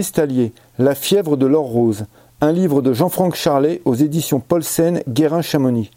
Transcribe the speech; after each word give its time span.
Cristallier, 0.00 0.52
La 0.78 0.94
fièvre 0.94 1.38
de 1.38 1.46
l'or 1.46 1.64
rose, 1.64 2.04
un 2.42 2.52
livre 2.52 2.82
de 2.82 2.92
Jean-Franck 2.92 3.34
Charlet 3.34 3.80
aux 3.86 3.94
éditions 3.94 4.40
Paulsen, 4.40 5.00
Guérin-Chamonix. 5.08 5.90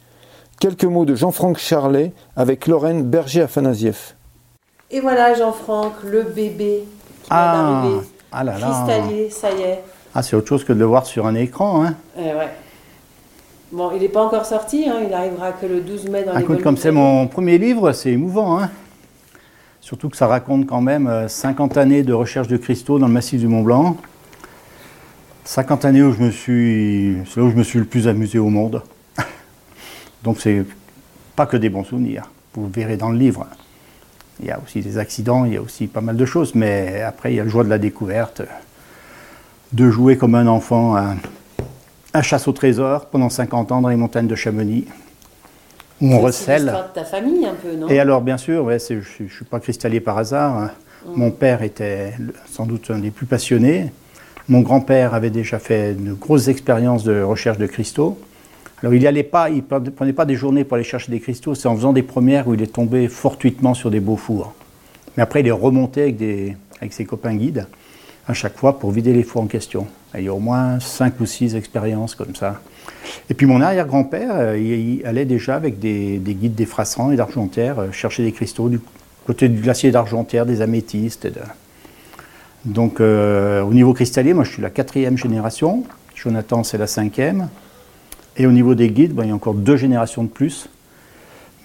Quelques 0.58 0.86
mots 0.86 1.04
de 1.04 1.16
Jean-Franck 1.16 1.58
Charlet 1.58 2.14
avec 2.38 2.68
Lorraine 2.68 3.04
Berger-Afanasieff. 3.04 4.16
Et 4.90 5.02
voilà 5.02 5.34
Jean-Franck, 5.34 5.96
le 6.06 6.24
bébé 6.24 6.86
qui 7.24 7.28
Ah, 7.30 7.52
vient 7.52 7.90
d'arriver. 7.90 8.08
ah 8.32 8.44
là 8.46 8.58
là. 8.58 8.68
Cristallier, 8.86 9.30
ça 9.32 9.52
y 9.52 9.62
est. 9.64 9.84
Ah, 10.16 10.24
c'est 10.24 10.38
autre 10.38 10.48
chose 10.48 10.64
que 10.64 10.72
de 10.72 10.80
le 10.80 10.86
voir 10.86 11.06
sur 11.06 11.26
un 11.28 11.36
écran. 11.36 11.84
Hein. 11.84 11.96
Eh 12.18 12.22
ouais. 12.22 12.48
Bon, 13.74 13.92
il 13.94 14.00
n'est 14.00 14.08
pas 14.08 14.24
encore 14.24 14.46
sorti, 14.46 14.88
hein, 14.88 15.00
il 15.06 15.14
arrivera 15.14 15.52
que 15.52 15.66
le 15.66 15.82
12 15.82 16.08
mai 16.08 16.24
dans 16.24 16.32
les 16.32 16.38
Écoute, 16.38 16.48
volumes 16.52 16.64
comme 16.64 16.78
c'est 16.78 16.92
mon 16.92 17.28
premier 17.28 17.58
livre, 17.58 17.92
c'est 17.92 18.12
émouvant. 18.12 18.62
Hein. 18.62 18.70
Surtout 19.82 20.10
que 20.10 20.18
ça 20.18 20.28
raconte 20.28 20.68
quand 20.68 20.82
même 20.82 21.08
euh, 21.08 21.28
50 21.28 21.78
années 21.78 22.04
de 22.04 22.14
recherche 22.14 22.48
de 22.48 22.58
cristaux 22.58 23.00
dans 23.00 23.08
le 23.08 23.14
massif 23.14 23.40
du 23.40 23.48
Mont 23.48 23.64
Blanc. 23.64 23.98
50 25.46 25.86
années 25.86 26.04
où 26.04 26.14
je 26.14 26.22
me 26.22 26.32
suis, 26.32 27.18
c'est 27.26 27.40
là 27.40 27.46
où 27.46 27.50
je 27.50 27.56
me 27.56 27.64
suis 27.64 27.80
le 27.80 27.86
plus 27.86 28.08
amusé 28.08 28.38
au 28.38 28.50
monde. 28.50 28.84
Donc 30.24 30.40
c'est 30.40 30.66
pas 31.36 31.46
que 31.46 31.58
des 31.58 31.70
bons 31.70 31.84
souvenirs. 31.84 32.30
Vous 32.54 32.68
verrez 32.68 32.98
dans 32.98 33.10
le 33.10 33.18
livre. 33.18 33.48
Il 34.40 34.46
y 34.48 34.52
a 34.52 34.60
aussi 34.60 34.82
des 34.82 34.98
accidents, 34.98 35.46
il 35.46 35.54
y 35.54 35.58
a 35.58 35.62
aussi 35.62 35.88
pas 35.88 36.02
mal 36.02 36.18
de 36.18 36.26
choses, 36.26 36.56
mais 36.56 37.02
après 37.02 37.34
il 37.34 37.38
y 37.38 37.40
a 37.40 37.44
le 37.44 37.50
joie 37.50 37.64
de 37.64 37.70
la 37.70 37.78
découverte, 37.78 38.42
de 39.74 39.90
jouer 39.90 40.18
comme 40.18 40.36
un 40.36 40.48
enfant 40.48 40.96
à, 40.96 41.16
à 42.14 42.22
chasse 42.22 42.48
au 42.48 42.52
trésor 42.52 43.08
pendant 43.08 43.30
50 43.30 43.72
ans 43.72 43.82
dans 43.82 43.90
les 43.90 43.96
montagnes 43.96 44.28
de 44.28 44.36
Chamonix, 44.36 44.86
où 46.02 46.08
on 46.08 46.18
C'est 46.18 46.18
recèle. 46.26 46.62
l'histoire 46.64 46.88
de 46.90 46.94
ta 46.94 47.04
famille 47.06 47.46
un 47.46 47.54
peu, 47.56 47.76
non? 47.76 47.88
Et 47.90 48.00
alors, 48.00 48.22
bien 48.22 48.38
sûr, 48.38 48.64
ouais, 48.66 48.80
c'est- 48.80 49.02
je 49.02 49.24
ne 49.24 49.30
suis 49.30 49.46
pas 49.46 49.60
cristallier 49.60 50.00
par 50.00 50.18
hasard. 50.18 50.58
hein. 50.58 50.72
Mon 51.16 51.32
père 51.32 51.62
était 51.64 52.14
sans 52.52 52.66
doute 52.66 52.92
un 52.92 53.00
des 53.00 53.10
plus 53.12 53.26
passionnés. 53.26 53.92
Mon 54.50 54.62
grand-père 54.62 55.14
avait 55.14 55.30
déjà 55.30 55.58
fait 55.60 55.94
de 55.94 56.14
grosses 56.14 56.48
expériences 56.50 57.04
de 57.04 57.22
recherche 57.22 57.58
de 57.58 57.68
cristaux. 57.68 58.18
Alors, 58.82 58.94
il 58.94 59.00
n'y 59.00 59.08
allait 59.08 59.24
pas, 59.24 59.50
il 59.50 59.64
ne 59.70 59.90
prenait 59.90 60.14
pas 60.14 60.26
des 60.26 60.36
journées 60.36 60.64
pour 60.64 60.76
aller 60.76 60.84
chercher 60.84 61.12
des 61.12 61.20
cristaux, 61.20 61.54
c'est 61.56 61.68
en 61.68 61.76
faisant 61.76 61.94
des 61.94 62.04
premières 62.04 62.48
où 62.48 62.54
il 62.54 62.62
est 62.62 62.74
tombé 62.74 63.08
fortuitement 63.08 63.74
sur 63.74 63.92
des 63.92 64.00
beaux 64.00 64.16
fours. 64.18 64.54
Mais 65.18 65.24
après, 65.24 65.42
il 65.42 65.48
est 65.48 65.52
remonté 65.52 66.02
avec, 66.04 66.18
des, 66.18 66.56
avec 66.80 66.94
ses 66.94 67.06
copains 67.06 67.36
guides 67.36 67.68
à 68.30 68.34
chaque 68.34 68.58
fois 68.58 68.78
pour 68.78 68.92
vider 68.92 69.12
les 69.12 69.24
fours 69.24 69.42
en 69.42 69.48
question. 69.48 69.88
Il 70.14 70.24
y 70.24 70.28
a 70.28 70.34
au 70.34 70.40
moins 70.40 70.80
cinq 70.80 71.20
ou 71.20 71.26
six 71.26 71.56
expériences 71.56 72.14
comme 72.14 72.36
ça. 72.36 72.62
Et 73.28 73.34
puis 73.34 73.48
mon 73.48 73.60
arrière-grand-père, 73.60 74.30
euh, 74.34 74.58
il, 74.58 75.04
allait 75.04 75.26
déjà 75.26 75.56
avec 75.56 75.80
des, 75.80 76.20
des 76.20 76.36
guides 76.36 76.54
des 76.54 76.68
Frassans 76.68 77.12
et 77.12 77.16
d'Argentière 77.16 77.80
euh, 77.80 77.92
chercher 77.92 78.24
des 78.24 78.32
cristaux 78.32 78.70
du 78.70 78.80
côté 79.26 79.50
du 79.50 79.60
glacier 79.60 79.90
d'Argentière, 79.90 80.46
des 80.46 80.62
améthystes. 80.62 81.28
Donc 82.66 83.00
euh, 83.00 83.64
au 83.64 83.74
niveau 83.74 83.94
cristallier, 83.94 84.36
moi 84.36 84.44
je 84.44 84.52
suis 84.52 84.62
la 84.62 84.70
quatrième 84.70 85.18
génération, 85.18 85.84
Jonathan 86.14 86.64
c'est 86.64 86.78
la 86.78 86.88
cinquième. 86.88 87.50
Et 88.38 88.46
au 88.46 88.52
niveau 88.52 88.76
des 88.76 88.92
guides, 88.92 89.14
ben, 89.14 89.24
il 89.24 89.30
y 89.30 89.32
a 89.32 89.36
encore 89.36 89.56
deux 89.56 89.76
générations 89.76 90.24
de 90.24 90.30
plus. 90.30 90.70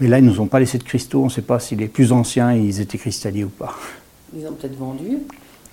Mais 0.01 0.09
là, 0.09 0.19
ils 0.19 0.25
ne 0.25 0.31
nous 0.31 0.41
ont 0.41 0.47
pas 0.47 0.59
laissé 0.59 0.79
de 0.79 0.83
cristaux, 0.83 1.21
on 1.21 1.27
ne 1.27 1.31
sait 1.31 1.43
pas 1.43 1.61
si 1.61 1.77
les 1.77 1.89
plus 1.89 2.11
anciens, 2.11 2.53
ils 2.53 2.81
étaient 2.81 2.99
cristalliers 2.99 3.45
ou 3.45 3.49
pas. 3.49 3.75
Ils 4.37 4.45
ont 4.47 4.53
peut-être 4.53 4.77
vendu. 4.77 5.19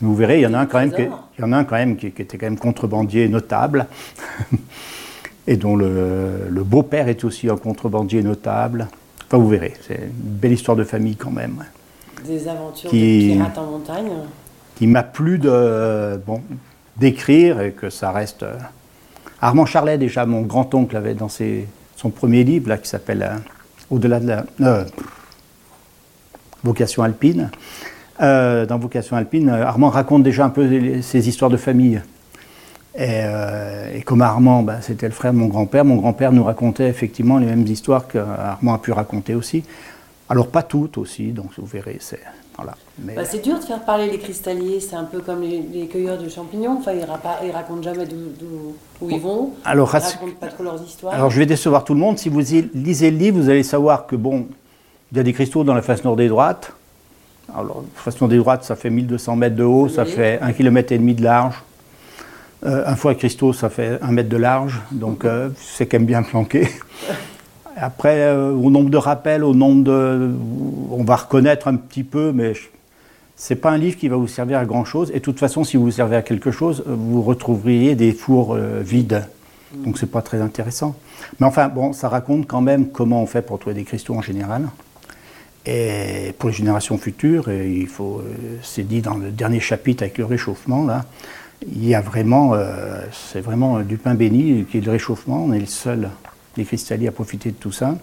Vous 0.01 0.15
verrez, 0.15 0.39
il 0.39 0.43
y 0.43 0.47
en 0.47 0.53
a 0.53 0.59
un 0.59 0.65
quand 0.65 0.79
même, 0.79 0.89
qui, 0.89 0.95
Trésor. 0.95 1.27
il 1.37 1.41
y 1.41 1.43
en 1.43 1.51
a 1.51 1.57
un 1.57 1.63
quand 1.63 1.75
même 1.75 1.95
qui, 1.95 2.11
qui 2.11 2.21
était 2.23 2.37
quand 2.37 2.47
même 2.47 2.57
contrebandier 2.57 3.27
notable, 3.27 3.85
et 5.47 5.57
dont 5.57 5.75
le, 5.75 6.47
le 6.49 6.63
beau-père 6.63 7.07
est 7.07 7.23
aussi 7.23 7.49
un 7.49 7.57
contrebandier 7.57 8.23
notable. 8.23 8.87
Enfin, 9.27 9.37
vous 9.37 9.47
verrez, 9.49 9.73
c'est 9.87 9.95
une 9.95 10.09
belle 10.13 10.53
histoire 10.53 10.75
de 10.75 10.83
famille 10.83 11.15
quand 11.15 11.31
même, 11.31 11.63
Des 12.25 12.47
aventures 12.47 12.89
Qui- 12.89 13.29
de 13.29 13.33
pirates 13.35 13.57
en 13.57 13.65
montagne. 13.67 14.11
qui 14.75 14.87
m'a 14.87 15.03
plu 15.03 15.37
de 15.37 16.19
bon 16.25 16.41
d'écrire 16.97 17.61
et 17.61 17.71
que 17.71 17.89
ça 17.89 18.11
reste. 18.11 18.43
euh, 18.43 18.55
Armand 19.39 19.65
Charlet 19.65 19.97
déjà, 19.97 20.25
mon 20.25 20.41
grand-oncle 20.41 20.95
avait 20.97 21.13
dans 21.15 21.29
ses- 21.29 21.67
son 21.95 22.09
premier 22.09 22.43
livre 22.43 22.69
là 22.69 22.77
qui 22.77 22.87
s'appelle 22.89 23.21
euh, 23.23 23.35
Au-delà 23.89 24.19
de 24.19 24.27
la 24.27 24.45
euh, 24.61 24.83
vocation 26.63 27.03
alpine. 27.03 27.49
Euh, 28.21 28.65
dans 28.67 28.77
Vocation 28.77 29.15
alpine, 29.17 29.49
euh, 29.49 29.65
Armand 29.65 29.89
raconte 29.89 30.21
déjà 30.23 30.45
un 30.45 30.49
peu 30.49 31.01
ses 31.01 31.27
histoires 31.27 31.49
de 31.49 31.57
famille. 31.57 32.01
Et, 32.95 33.05
euh, 33.23 33.95
et 33.95 34.01
comme 34.01 34.21
Armand, 34.21 34.63
ben, 34.63 34.77
c'était 34.81 35.07
le 35.07 35.13
frère 35.13 35.31
de 35.33 35.37
mon 35.37 35.47
grand-père, 35.47 35.85
mon 35.85 35.95
grand-père 35.95 36.31
nous 36.31 36.43
racontait 36.43 36.87
effectivement 36.89 37.37
les 37.37 37.45
mêmes 37.47 37.65
histoires 37.65 38.07
qu'Armand 38.07 38.73
a 38.73 38.77
pu 38.77 38.91
raconter 38.91 39.33
aussi. 39.33 39.63
Alors 40.29 40.47
pas 40.47 40.61
toutes 40.61 40.97
aussi, 40.97 41.31
donc 41.31 41.47
vous 41.57 41.65
verrez, 41.65 41.97
c'est 41.99 42.19
voilà. 42.57 42.75
Mais- 43.03 43.15
Bah, 43.15 43.23
c'est 43.25 43.41
dur 43.43 43.57
de 43.57 43.63
faire 43.63 43.79
parler 43.79 44.09
les 44.11 44.19
cristalliers, 44.19 44.79
c'est 44.81 44.95
un 44.95 45.05
peu 45.05 45.19
comme 45.21 45.41
les, 45.41 45.61
les 45.73 45.87
cueilleurs 45.87 46.17
de 46.21 46.29
champignons. 46.29 46.77
Enfin, 46.79 46.91
ils, 46.91 47.03
rapa- 47.03 47.39
ils 47.43 47.51
racontent 47.51 47.81
jamais 47.81 48.05
d'où, 48.05 48.15
d'où- 48.39 48.75
où 49.01 49.09
ils 49.09 49.19
vont. 49.19 49.51
Alors, 49.65 49.87
ils 49.89 49.91
rass- 49.93 50.13
racontent 50.13 50.37
pas 50.39 50.47
trop 50.47 50.63
leurs 50.63 50.83
histoires. 50.83 51.13
Alors 51.13 51.31
je 51.31 51.39
vais 51.39 51.45
décevoir 51.45 51.83
tout 51.85 51.93
le 51.93 51.99
monde. 51.99 52.19
Si 52.19 52.29
vous 52.29 52.39
lisez 52.39 53.09
le 53.09 53.17
livre, 53.17 53.39
vous 53.39 53.49
allez 53.49 53.63
savoir 53.63 54.05
que 54.05 54.15
bon, 54.17 54.45
il 55.11 55.17
y 55.17 55.19
a 55.19 55.23
des 55.23 55.33
cristaux 55.33 55.63
dans 55.63 55.73
la 55.73 55.81
face 55.81 56.03
nord 56.03 56.17
des 56.17 56.27
droites. 56.27 56.73
Alors, 57.57 57.83
face 57.95 58.19
nord 58.21 58.29
des 58.29 58.37
droites, 58.37 58.63
ça 58.63 58.75
fait 58.75 58.89
1200 58.89 59.35
mètres 59.35 59.55
de 59.55 59.63
haut, 59.63 59.89
ça 59.89 60.03
Oui. 60.03 60.11
fait 60.11 60.39
1 60.41 60.53
km 60.53 60.91
et 60.91 60.97
demi 60.97 61.13
de 61.15 61.23
large. 61.23 61.55
Euh, 62.65 62.83
un 62.85 62.95
foie 62.95 63.15
cristaux, 63.15 63.53
ça 63.53 63.69
fait 63.69 63.99
1 64.01 64.11
mètre 64.11 64.29
de 64.29 64.37
large, 64.37 64.79
donc 64.91 65.25
euh, 65.25 65.49
c'est 65.57 65.87
quand 65.87 65.97
même 65.97 66.05
bien 66.05 66.21
planqué. 66.23 66.67
Après, 67.75 68.19
euh, 68.19 68.51
au 68.51 68.69
nombre 68.69 68.89
de 68.89 68.97
rappels, 68.97 69.43
au 69.43 69.53
nombre 69.55 69.83
de... 69.83 70.31
On 70.91 71.03
va 71.03 71.15
reconnaître 71.15 71.67
un 71.67 71.75
petit 71.75 72.03
peu, 72.03 72.31
mais 72.33 72.53
je- 72.53 72.67
c'est 73.35 73.55
pas 73.55 73.71
un 73.71 73.77
livre 73.77 73.97
qui 73.97 74.07
va 74.07 74.17
vous 74.17 74.27
servir 74.27 74.59
à 74.59 74.65
grand 74.65 74.85
chose. 74.85 75.09
Et 75.11 75.15
de 75.15 75.23
toute 75.23 75.39
façon, 75.39 75.63
si 75.63 75.77
vous 75.77 75.83
vous 75.85 75.91
servez 75.91 76.15
à 76.15 76.21
quelque 76.21 76.51
chose, 76.51 76.83
euh, 76.87 76.93
vous 76.95 77.21
retrouveriez 77.23 77.95
des 77.95 78.11
fours 78.11 78.55
vides. 78.81 79.23
Donc 79.73 79.97
c'est 79.97 80.11
pas 80.11 80.21
très 80.21 80.41
intéressant. 80.41 80.95
Mais 81.39 81.47
enfin, 81.47 81.69
bon, 81.69 81.93
ça 81.93 82.09
raconte 82.09 82.45
quand 82.45 82.61
même 82.61 82.89
comment 82.89 83.23
on 83.23 83.25
fait 83.25 83.41
pour 83.41 83.57
trouver 83.57 83.73
des 83.73 83.83
cristaux 83.85 84.13
en 84.15 84.21
général. 84.21 84.63
Et 85.65 86.33
pour 86.39 86.49
les 86.49 86.55
générations 86.55 86.97
futures, 86.97 87.51
il 87.51 87.87
faut, 87.87 88.19
euh, 88.19 88.57
c'est 88.63 88.87
dit 88.87 89.01
dans 89.01 89.15
le 89.15 89.29
dernier 89.29 89.59
chapitre 89.59 90.03
avec 90.03 90.17
le 90.17 90.25
réchauffement, 90.25 90.85
là, 90.85 91.05
il 91.67 91.87
y 91.87 91.93
a 91.93 92.01
vraiment, 92.01 92.55
euh, 92.55 93.01
c'est 93.11 93.41
vraiment 93.41 93.81
du 93.81 93.97
pain 93.97 94.15
béni 94.15 94.65
qui 94.65 94.79
est 94.79 94.81
le 94.81 94.91
réchauffement. 94.91 95.45
On 95.45 95.53
est 95.53 95.59
le 95.59 95.67
seul, 95.67 96.09
les 96.57 96.65
cristalliers, 96.65 97.09
à 97.09 97.11
profiter 97.11 97.51
de 97.51 97.55
tout 97.55 97.71
ça. 97.71 97.95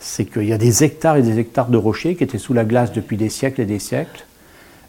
C'est 0.00 0.24
qu'il 0.24 0.44
y 0.44 0.52
a 0.52 0.58
des 0.58 0.82
hectares 0.82 1.16
et 1.16 1.22
des 1.22 1.38
hectares 1.38 1.68
de 1.68 1.76
rochers 1.76 2.16
qui 2.16 2.24
étaient 2.24 2.38
sous 2.38 2.52
la 2.52 2.64
glace 2.64 2.92
depuis 2.92 3.16
des 3.16 3.28
siècles 3.28 3.60
et 3.60 3.66
des 3.66 3.78
siècles. 3.78 4.26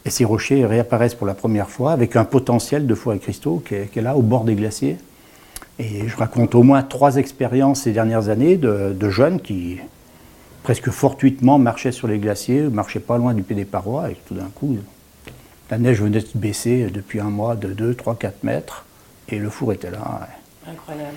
Et 0.05 0.09
ces 0.09 0.25
rochers 0.25 0.65
réapparaissent 0.65 1.15
pour 1.15 1.27
la 1.27 1.35
première 1.35 1.69
fois 1.69 1.91
avec 1.91 2.15
un 2.15 2.25
potentiel 2.25 2.87
de 2.87 2.95
foie 2.95 3.15
et 3.15 3.19
cristaux 3.19 3.61
qui 3.65 3.75
est, 3.75 3.95
là 4.01 4.15
au 4.15 4.23
bord 4.23 4.43
des 4.43 4.55
glaciers. 4.55 4.97
Et 5.77 6.07
je 6.07 6.17
raconte 6.17 6.55
au 6.55 6.63
moins 6.63 6.81
trois 6.81 7.17
expériences 7.17 7.83
ces 7.83 7.91
dernières 7.91 8.29
années 8.29 8.57
de 8.57 9.09
jeunes 9.09 9.39
qui, 9.39 9.77
presque 10.67 10.89
fortuitement, 10.89 11.57
marchaient 11.57 11.93
sur 11.93 12.09
les 12.09 12.19
glaciers, 12.19 12.63
marchaient 12.63 12.99
pas 12.99 13.17
loin 13.17 13.33
du 13.33 13.41
pied 13.41 13.55
des 13.55 13.63
parois, 13.63 14.11
et 14.11 14.17
tout 14.27 14.33
d'un 14.33 14.49
coup, 14.53 14.75
la 15.71 15.77
neige 15.77 16.01
venait 16.01 16.19
de 16.19 16.27
baisser 16.35 16.89
depuis 16.93 17.21
un 17.21 17.29
mois 17.29 17.55
de 17.55 17.69
2, 17.69 17.93
3, 17.93 18.17
4 18.17 18.43
mètres, 18.43 18.83
et 19.29 19.39
le 19.39 19.49
four 19.49 19.71
était 19.71 19.89
là. 19.89 20.27
Incroyable. 20.69 21.15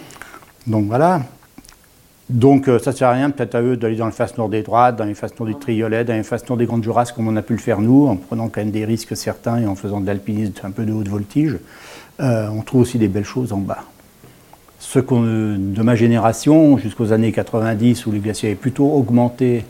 Donc 0.68 0.86
voilà. 0.86 1.22
Donc 2.28 2.68
euh, 2.68 2.78
ça 2.78 2.92
ne 2.92 2.96
sert 2.96 3.08
à 3.08 3.12
rien 3.12 3.30
peut-être 3.30 3.56
à 3.56 3.60
eux 3.60 3.76
d'aller 3.76 3.96
dans 3.96 4.06
le 4.06 4.12
face 4.12 4.38
nord 4.38 4.50
des 4.50 4.62
droites, 4.62 4.94
dans 4.94 5.04
les 5.04 5.14
faces 5.14 5.36
nord 5.36 5.48
des 5.48 5.58
triolets, 5.58 6.04
dans 6.04 6.14
les 6.14 6.22
faces 6.22 6.48
nord 6.48 6.56
des 6.56 6.66
grandes 6.66 6.84
jurasses 6.84 7.10
comme 7.10 7.26
on 7.26 7.34
a 7.34 7.42
pu 7.42 7.54
le 7.54 7.58
faire 7.58 7.80
nous, 7.80 8.06
en 8.06 8.14
prenant 8.14 8.48
quand 8.50 8.60
même 8.60 8.70
des 8.70 8.84
risques 8.84 9.16
certains 9.16 9.58
et 9.58 9.66
en 9.66 9.74
faisant 9.74 10.00
de 10.00 10.06
l'alpinisme 10.06 10.52
un 10.62 10.70
peu 10.70 10.84
de 10.84 10.92
haute 10.92 11.08
voltige. 11.08 11.58
Euh, 12.20 12.46
on 12.50 12.62
trouve 12.62 12.82
aussi 12.82 12.98
des 12.98 13.08
belles 13.08 13.24
choses 13.24 13.52
en 13.52 13.58
bas. 13.58 13.82
Ceux 14.80 15.02
de 15.02 15.82
ma 15.82 15.94
génération, 15.94 16.78
jusqu'aux 16.78 17.12
années 17.12 17.32
90, 17.32 18.06
où 18.06 18.12
les 18.12 18.18
glaciers 18.18 18.48
avaient 18.48 18.58
plutôt 18.58 18.90
augmenté 18.90 19.64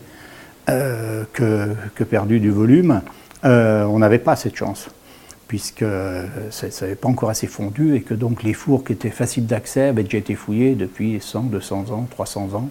euh, 0.69 1.25
que, 1.33 2.03
perdu 2.05 2.39
du 2.39 2.49
volume, 2.49 3.01
euh, 3.43 3.83
on 3.83 3.99
n'avait 3.99 4.19
pas 4.19 4.37
cette 4.37 4.55
chance, 4.55 4.87
puisque 5.49 5.83
euh, 5.83 6.25
ça 6.49 6.67
n'avait 6.81 6.95
pas 6.95 7.09
encore 7.09 7.29
assez 7.29 7.47
fondu 7.47 7.93
et 7.95 8.01
que 8.01 8.13
donc 8.13 8.41
les 8.41 8.53
fours 8.53 8.85
qui 8.85 8.93
étaient 8.93 9.09
faciles 9.09 9.45
d'accès 9.45 9.89
avaient 9.89 10.03
déjà 10.03 10.17
été 10.17 10.33
fouillés 10.33 10.75
depuis 10.75 11.19
100, 11.19 11.43
200 11.43 11.91
ans, 11.91 12.07
300 12.09 12.55
ans. 12.55 12.69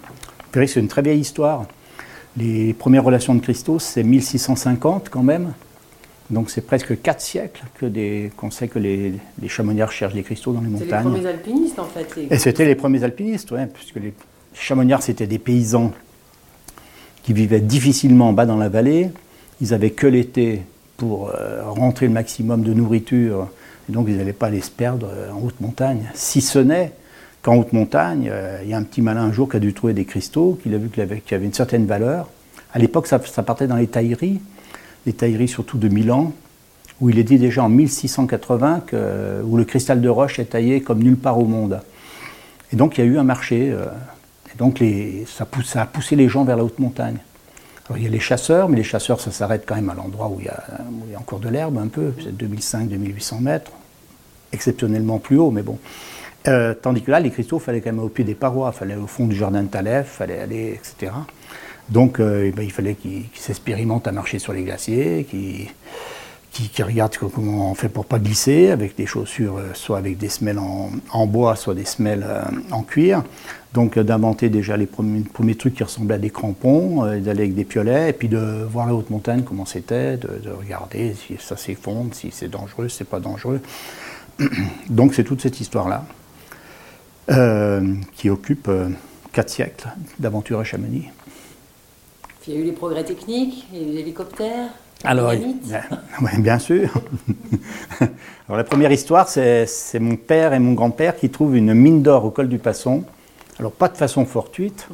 C'est 0.54 0.76
une 0.76 0.88
très 0.88 1.02
vieille 1.02 1.20
histoire. 1.20 1.66
Les 2.38 2.72
premières 2.72 3.04
relations 3.04 3.34
de 3.34 3.40
cristaux, 3.40 3.78
c'est 3.78 4.02
1650 4.02 5.10
quand 5.10 5.22
même. 5.22 5.52
Donc 6.30 6.48
c'est 6.50 6.60
presque 6.60 7.00
4 7.02 7.20
siècles 7.20 7.62
que 7.78 7.86
des- 7.86 8.30
qu'on 8.36 8.50
sait 8.50 8.68
que 8.68 8.78
les, 8.78 9.12
les 9.42 9.48
chamonnières 9.48 9.90
cherchent 9.90 10.14
des 10.14 10.22
cristaux 10.22 10.52
dans 10.52 10.60
les 10.60 10.66
C'est 10.78 10.84
les 10.84 10.90
montagnes. 10.92 11.10
premiers 11.12 11.26
alpinistes 11.26 11.78
en 11.78 11.84
fait. 11.86 12.16
les- 12.16 12.28
Et 12.30 12.38
c'était 12.38 12.64
les 12.66 12.74
premiers 12.76 13.02
alpinistes, 13.02 13.50
ouais, 13.50 13.66
puisque 13.66 13.96
les 13.96 14.14
chamonnières, 14.54 15.02
c'était 15.02 15.26
des 15.26 15.38
paysans 15.38 15.92
qui 17.22 17.32
vivaient 17.32 17.60
difficilement 17.60 18.28
en 18.28 18.32
bas 18.32 18.46
dans 18.46 18.56
la 18.56 18.68
vallée. 18.68 19.10
Ils 19.60 19.74
avaient 19.74 19.90
que 19.90 20.06
l'été 20.06 20.62
pour 20.96 21.30
euh, 21.30 21.62
rentrer 21.66 22.06
le 22.06 22.12
maximum 22.12 22.62
de 22.62 22.72
nourriture, 22.74 23.48
et 23.88 23.92
donc 23.92 24.06
ils 24.08 24.16
n'allaient 24.16 24.32
pas 24.32 24.46
aller 24.46 24.60
se 24.60 24.70
perdre 24.70 25.08
euh, 25.10 25.32
en 25.32 25.40
haute 25.42 25.60
montagne. 25.60 26.10
Si 26.14 26.40
ce 26.40 26.58
n'est 26.58 26.92
qu'en 27.42 27.56
haute 27.56 27.72
montagne, 27.72 28.28
euh, 28.30 28.60
il 28.62 28.70
y 28.70 28.74
a 28.74 28.76
un 28.76 28.82
petit 28.82 29.02
malin 29.02 29.22
un 29.22 29.32
jour 29.32 29.48
qui 29.48 29.56
a 29.56 29.60
dû 29.60 29.72
trouver 29.74 29.94
des 29.94 30.04
cristaux, 30.04 30.58
qu'il 30.62 30.74
a 30.74 30.78
vu 30.78 30.88
qu'il 30.90 31.02
avait, 31.02 31.22
avait 31.32 31.44
une 31.44 31.52
certaine 31.54 31.86
valeur. 31.86 32.28
À 32.72 32.78
l'époque, 32.78 33.06
ça, 33.06 33.20
ça 33.24 33.42
partait 33.42 33.66
dans 33.66 33.76
les 33.76 33.86
tailleries, 33.88 34.40
les 35.06 35.12
tailleries 35.12 35.48
surtout 35.48 35.78
de 35.78 35.88
Milan, 35.88 36.32
où 37.00 37.10
il 37.10 37.18
est 37.18 37.24
dit 37.24 37.38
déjà 37.38 37.64
en 37.64 37.68
1680 37.68 38.82
que, 38.86 39.42
où 39.44 39.56
le 39.56 39.64
cristal 39.64 40.00
de 40.00 40.08
roche 40.08 40.38
est 40.38 40.46
taillé 40.46 40.82
comme 40.82 41.02
nulle 41.02 41.16
part 41.16 41.38
au 41.38 41.46
monde. 41.46 41.80
Et 42.72 42.76
donc 42.76 42.98
il 42.98 43.04
y 43.04 43.04
a 43.04 43.06
eu 43.06 43.18
un 43.18 43.24
marché, 43.24 43.70
euh, 43.70 43.86
et 44.52 44.58
donc 44.58 44.82
ça, 45.26 45.46
a 45.80 45.86
poussé 45.86 46.16
les 46.16 46.28
gens 46.28 46.44
vers 46.44 46.56
la 46.56 46.64
haute 46.64 46.78
montagne. 46.78 47.18
Alors, 47.86 47.98
il 47.98 48.04
y 48.04 48.06
a 48.06 48.10
les 48.10 48.20
chasseurs, 48.20 48.68
mais 48.68 48.76
les 48.76 48.84
chasseurs, 48.84 49.20
ça 49.20 49.32
s'arrête 49.32 49.64
quand 49.66 49.74
même 49.74 49.90
à 49.90 49.94
l'endroit 49.94 50.28
où, 50.28 50.38
il 50.38 50.46
y 50.46 50.48
a 50.48 51.18
encore 51.18 51.40
de 51.40 51.48
l'herbe 51.48 51.76
un 51.78 51.88
peu, 51.88 52.12
c'est 52.22 52.36
2500-2800 52.36 53.40
mètres, 53.40 53.72
exceptionnellement 54.52 55.18
plus 55.18 55.38
haut, 55.38 55.50
mais 55.50 55.62
bon. 55.62 55.76
Euh, 56.48 56.72
tandis 56.72 57.02
que 57.02 57.10
là, 57.10 57.18
les 57.18 57.30
cristaux, 57.30 57.58
fallait 57.58 57.80
quand 57.80 57.90
même 57.90 57.98
au 57.98 58.08
pied 58.08 58.24
des 58.24 58.36
parois, 58.36 58.72
fallait 58.72 58.94
au 58.94 59.08
fond 59.08 59.26
du 59.26 59.34
jardin 59.34 59.62
de 59.62 59.68
Talef, 59.68 60.06
fallait 60.06 60.38
aller, 60.38 60.78
etc. 60.78 61.12
Donc 61.90 62.20
euh, 62.20 62.46
eh 62.46 62.52
ben, 62.52 62.62
il 62.62 62.72
fallait 62.72 62.94
qu'ils 62.94 63.24
s'expérimentent 63.34 64.06
à 64.06 64.12
marcher 64.12 64.38
sur 64.38 64.52
les 64.52 64.62
glaciers, 64.62 65.26
qu'ils 65.28 65.68
qui, 66.52 66.82
regardent 66.82 67.16
comment 67.16 67.70
on 67.70 67.74
fait 67.74 67.88
pour 67.88 68.06
pas 68.06 68.18
glisser, 68.18 68.70
avec 68.70 68.96
des 68.96 69.06
chaussures, 69.06 69.58
euh, 69.58 69.70
soit 69.74 69.98
avec 69.98 70.18
des 70.18 70.28
semelles 70.28 70.58
en, 70.58 71.26
bois, 71.26 71.56
soit 71.56 71.74
des 71.74 71.84
semelles 71.84 72.26
en 72.70 72.82
cuir. 72.82 73.22
Donc 73.72 73.98
d'inventer 73.98 74.48
déjà 74.48 74.76
les 74.76 74.86
premiers, 74.86 75.54
trucs 75.54 75.74
qui 75.74 75.84
ressemblaient 75.84 76.16
à 76.16 76.18
des 76.18 76.30
crampons, 76.30 77.04
d'aller 77.04 77.42
avec 77.42 77.54
des 77.54 77.64
piolets, 77.64 78.10
et 78.10 78.12
puis 78.12 78.28
de 78.28 78.66
voir 78.68 78.86
la 78.86 78.94
haute 78.94 79.10
montagne 79.10 79.42
comment 79.42 79.64
c'était, 79.64 80.16
de, 80.16 80.28
de, 80.42 80.50
regarder 80.50 81.14
si 81.14 81.36
ça 81.38 81.56
s'effondre, 81.56 82.14
si 82.14 82.30
c'est 82.32 82.48
dangereux, 82.48 82.88
si 82.88 82.98
c'est 82.98 83.08
pas 83.08 83.20
dangereux. 83.20 83.60
Donc 84.90 85.14
c'est 85.14 85.24
toute 85.24 85.40
cette 85.40 85.60
histoire-là. 85.60 86.04
Euh, 87.30 87.94
qui 88.16 88.28
occupe 88.28 88.66
euh, 88.68 88.88
quatre 89.32 89.50
siècles 89.50 89.86
d'aventure 90.18 90.58
à 90.58 90.64
Chamonix. 90.64 91.10
Il 92.46 92.54
y 92.54 92.56
a 92.56 92.60
eu 92.60 92.64
les 92.64 92.72
progrès 92.72 93.04
techniques, 93.04 93.66
il 93.72 93.78
y 93.78 93.84
a 93.84 93.86
eu 93.86 93.90
les 93.92 94.00
hélicoptères. 94.00 94.70
Alors, 95.04 95.32
bien, 95.32 95.80
bien 96.38 96.58
sûr. 96.58 96.90
Alors, 98.00 98.58
la 98.58 98.64
première 98.64 98.92
histoire, 98.92 99.28
c'est 99.28 99.66
mon 100.00 100.16
père 100.16 100.52
et 100.52 100.58
mon 100.58 100.72
grand-père 100.72 101.16
qui 101.16 101.30
trouvent 101.30 101.56
une 101.56 101.72
mine 101.74 102.02
d'or 102.02 102.24
au 102.24 102.30
col 102.30 102.48
du 102.48 102.58
Passon. 102.58 103.04
Alors, 103.58 103.72
pas 103.72 103.88
de 103.88 103.96
façon 103.96 104.24
fortuite, 104.24 104.88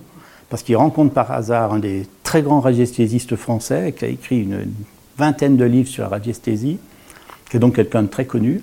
parce 0.49 0.63
qu'ils 0.63 0.77
rencontrent 0.77 1.15
par 1.15 1.33
hasard 1.33 1.73
un 1.73 1.79
des 1.79 2.07
très 2.23 2.43
grands 2.43 2.61
radiesthésistes 2.61 3.37
français 3.37 3.95
qui 3.97 4.05
a 4.05 4.09
écrit 4.09 4.43
une 4.43 4.67
vingtaine 5.17 5.57
de 5.57 5.65
livres 5.65 5.89
sur 5.89 6.05
la 6.05 6.11
radiesthésie, 6.11 6.79
qui 7.51 7.57
est 7.57 7.61
donc 7.61 7.77
quelqu'un 7.77 8.03
de 8.03 8.09
très 8.09 8.27
connu, 8.27 8.63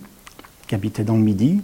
qui 0.67 0.75
habitait 0.75 1.03
dans 1.03 1.17
le 1.17 1.23
Midi, 1.23 1.61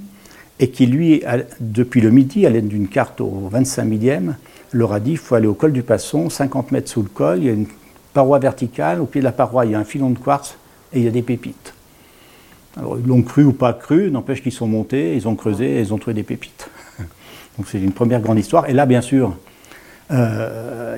et 0.60 0.70
qui, 0.70 0.86
lui, 0.86 1.24
depuis 1.60 2.02
le 2.02 2.12
midi, 2.12 2.46
à 2.46 2.50
l'aide 2.50 2.68
d'une 2.68 2.88
carte 2.88 3.22
au 3.22 3.48
25 3.50 3.84
millième, 3.86 4.36
leur 4.72 4.94
a 4.94 5.00
dit 5.00 5.12
il 5.12 5.18
faut 5.18 5.36
aller 5.36 5.48
au 5.48 5.54
col 5.54 5.72
du 5.72 5.84
Passon, 5.84 6.30
50 6.30 6.72
mètres 6.72 6.90
sous 6.90 7.02
le 7.02 7.10
col, 7.10 7.40
il 7.40 7.46
y 7.46 7.50
a 7.50 7.54
une 7.54 7.68
paroi 8.14 8.40
verticale, 8.40 9.02
au 9.02 9.06
pied 9.06 9.22
de 9.22 9.26
la 9.26 9.32
paroi, 9.32 9.66
il 9.66 9.72
y 9.72 9.76
a 9.76 9.80
un 9.80 9.86
filon 9.86 10.10
de 10.10 10.20
quartz 10.20 10.58
et 10.94 11.00
il 11.00 11.06
y 11.06 11.08
a 11.08 11.12
des 11.12 11.22
pépites. 11.22 11.74
Alors, 12.78 12.98
ils 13.00 13.08
l'ont 13.08 13.22
cru 13.22 13.44
ou 13.44 13.54
pas 13.54 13.74
cru, 13.74 14.12
n'empêche 14.12 14.44
qu'ils 14.44 14.52
sont 14.52 14.68
montés, 14.68 15.16
ils 15.16 15.28
ont 15.28 15.36
creusé 15.36 15.78
et 15.78 15.80
ils 15.80 15.94
ont 15.94 15.98
trouvé 15.98 16.14
des 16.14 16.24
pépites. 16.24 16.70
Donc, 17.58 17.68
c'est 17.68 17.80
une 17.80 17.92
première 17.92 18.22
grande 18.22 18.40
histoire. 18.40 18.70
Et 18.70 18.74
là, 18.74 18.86
bien 18.86 19.02
sûr, 19.02 19.36
euh, 20.12 20.98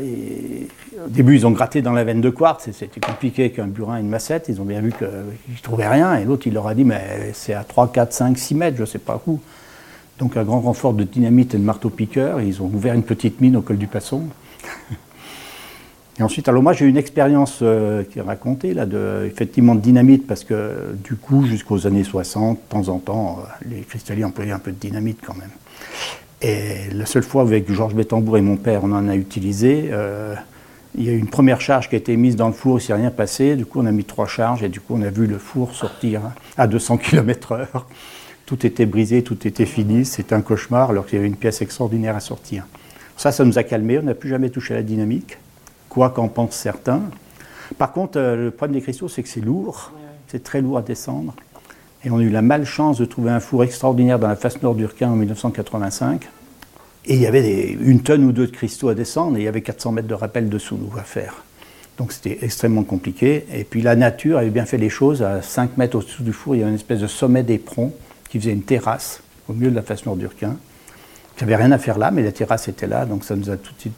au 1.06 1.10
début, 1.10 1.36
ils 1.36 1.46
ont 1.46 1.52
gratté 1.52 1.82
dans 1.82 1.92
la 1.92 2.04
veine 2.04 2.22
de 2.22 2.30
quartz, 2.30 2.70
c'était 2.72 3.00
compliqué 3.00 3.52
qu'un 3.52 3.68
burin 3.68 3.98
et 3.98 4.02
une 4.02 4.10
massette. 4.10 4.46
Ils 4.50 4.62
ont 4.62 4.66
bien 4.66 4.82
vu 4.82 4.92
qu'ils 4.92 5.08
ne 5.08 5.62
trouvaient 5.62 5.88
rien. 5.88 6.16
Et 6.16 6.26
l'autre, 6.26 6.48
il 6.48 6.54
leur 6.54 6.68
a 6.68 6.76
dit 6.76 6.86
Mais 6.86 7.32
c'est 7.34 7.54
à 7.54 7.64
3, 7.64 7.92
4, 7.92 8.14
5, 8.14 8.38
6 8.38 8.56
mètres, 8.56 8.78
je 8.78 8.82
ne 8.82 8.88
sais 8.88 9.00
pas 9.00 9.22
où. 9.28 9.40
Donc, 10.20 10.38
un 10.38 10.44
grand 10.44 10.62
renfort 10.62 10.94
de 10.94 11.04
dynamite 11.04 11.56
et 11.56 11.58
de 11.58 11.64
marteau-piqueur. 11.64 12.42
Ils 12.42 12.62
ont 12.62 12.66
ouvert 12.66 12.94
une 12.94 13.04
petite 13.04 13.42
mine 13.42 13.58
au 13.58 13.62
col 13.62 13.78
du 13.78 13.88
Passon. 13.88 14.24
et 16.20 16.24
ensuite, 16.24 16.48
alors 16.48 16.62
moi, 16.62 16.74
j'ai 16.74 16.86
eu 16.86 16.90
une 16.90 16.98
expérience 16.98 17.60
euh, 17.64 18.04
qui 18.04 18.20
est 18.20 18.22
racontée, 18.22 18.74
là, 18.74 18.86
de, 18.86 19.24
effectivement, 19.26 19.74
de 19.74 19.82
dynamite, 19.82 20.28
parce 20.28 20.44
que 20.44 20.96
du 21.04 21.16
coup, 21.16 21.46
jusqu'aux 21.48 21.88
années 21.88 22.04
60, 22.04 22.58
de 22.58 22.70
temps 22.70 22.88
en 22.90 23.00
temps, 23.00 23.40
euh, 23.40 23.70
les 23.70 23.82
cristalliers 23.82 24.24
employaient 24.24 24.52
un 24.52 24.60
peu 24.60 24.72
de 24.72 24.78
dynamite 24.78 25.20
quand 25.26 25.36
même. 25.36 25.50
Et 26.42 26.90
la 26.92 27.06
seule 27.06 27.24
fois 27.24 27.44
avec 27.44 27.72
Georges 27.72 27.94
Bettembourg 27.94 28.38
et 28.38 28.42
mon 28.42 28.58
père, 28.58 28.84
on 28.84 28.92
en 28.94 29.08
a 29.08 29.16
utilisé, 29.16 29.90
euh, 29.92 30.34
il 30.96 31.04
y 31.04 31.10
a 31.10 31.12
eu 31.12 31.18
une 31.18 31.30
première 31.30 31.62
charge 31.62 31.88
qui 31.88 31.96
a 31.96 31.98
été 32.00 32.18
mise 32.18 32.36
dans 32.36 32.48
le 32.48 32.54
four, 32.54 32.74
il 32.74 32.76
ne 32.76 32.80
s'est 32.80 32.94
rien 32.94 33.12
passé. 33.12 33.56
Du 33.56 33.66
coup, 33.66 33.80
on 33.80 33.86
a 33.86 33.92
mis 33.92 34.04
trois 34.04 34.26
charges 34.26 34.64
et 34.64 34.70
du 34.70 34.80
coup, 34.80 34.96
on 34.96 35.04
a 35.04 35.12
vu 35.12 35.28
le 35.28 35.38
four 35.38 35.76
sortir 35.76 36.22
à 36.58 36.66
200 36.66 36.98
km/h. 36.98 37.68
Tout 38.48 38.66
était 38.66 38.88
brisé, 38.88 39.24
tout 39.24 39.48
était 39.48 39.66
fini. 39.66 40.04
C'était 40.04 40.34
un 40.34 40.42
cauchemar 40.42 40.90
alors 40.90 41.06
qu'il 41.06 41.16
y 41.16 41.20
avait 41.20 41.28
une 41.28 41.38
pièce 41.38 41.62
extraordinaire 41.62 42.16
à 42.16 42.20
sortir. 42.20 42.66
Ça, 43.18 43.32
ça 43.32 43.46
nous 43.46 43.60
a 43.60 43.64
calmé. 43.64 44.00
On 44.00 44.04
n'a 44.04 44.16
plus 44.16 44.30
jamais 44.30 44.50
touché 44.50 44.74
à 44.74 44.78
la 44.78 44.84
dynamique, 44.84 45.38
quoi 45.90 46.10
qu'en 46.10 46.28
pensent 46.28 46.56
certains. 46.56 47.04
Par 47.78 47.94
contre, 47.94 48.20
euh, 48.20 48.46
le 48.46 48.52
problème 48.52 48.80
des 48.80 48.82
cristaux, 48.82 49.08
c'est 49.08 49.22
que 49.22 49.30
c'est 49.30 49.42
lourd. 49.42 49.92
C'est 50.28 50.44
très 50.44 50.62
lourd 50.62 50.80
à 50.80 50.82
descendre. 50.82 51.36
Et 52.04 52.10
on 52.10 52.18
a 52.18 52.22
eu 52.22 52.30
la 52.30 52.42
malchance 52.42 52.98
de 52.98 53.06
trouver 53.06 53.32
un 53.32 53.40
four 53.40 53.64
extraordinaire 53.64 54.18
dans 54.18 54.28
la 54.28 54.36
face 54.36 54.62
nord 54.62 54.76
d'Urquin 54.76 55.10
en 55.10 55.16
1985. 55.16 56.28
Et 57.06 57.16
il 57.16 57.22
y 57.22 57.28
avait 57.28 57.72
une 57.72 58.02
tonne 58.02 58.24
ou 58.24 58.32
deux 58.32 58.48
de 58.48 58.52
cristaux 58.52 58.90
à 58.90 58.96
descendre 58.96 59.38
et 59.38 59.42
il 59.42 59.44
y 59.44 59.48
avait 59.48 59.62
400 59.62 59.92
mètres 59.92 60.08
de 60.08 60.14
rappel 60.14 60.50
dessous 60.50 60.78
nous 60.78 60.98
à 60.98 61.04
faire. 61.04 61.44
Donc 61.98 62.12
c'était 62.12 62.40
extrêmement 62.42 62.84
compliqué. 62.84 63.46
Et 63.54 63.64
puis 63.64 63.82
la 63.82 63.96
nature 63.96 64.38
avait 64.38 64.50
bien 64.50 64.66
fait 64.66 64.78
les 64.78 64.90
choses. 64.90 65.22
À 65.22 65.42
5 65.42 65.78
mètres 65.78 65.98
au-dessous 65.98 66.24
du 66.24 66.34
four, 66.34 66.56
il 66.56 66.60
y 66.60 66.62
avait 66.62 66.72
une 66.72 66.76
espèce 66.76 67.00
de 67.00 67.08
sommet 67.08 67.44
d'éperon 67.44 67.94
qui 68.30 68.40
faisait 68.40 68.54
une 68.54 68.64
terrasse 68.64 69.22
au 69.48 69.54
milieu 69.54 69.70
de 69.70 69.76
la 69.76 69.82
face 69.82 70.06
nord 70.06 70.16
d'Urquin. 70.16 70.56
Il 71.40 71.48
n'y 71.48 71.54
avait 71.54 71.64
rien 71.64 71.72
à 71.72 71.80
faire 71.80 71.98
là, 71.98 72.12
mais 72.12 72.24
la 72.24 72.32
terrasse 72.32 72.68
était 72.68 72.88
là. 72.88 73.06
Donc 73.06 73.24
ça 73.24 73.36
nous 73.36 73.50
a 73.50 73.58
tout 73.58 73.74
de 73.74 73.80
suite 73.80 73.94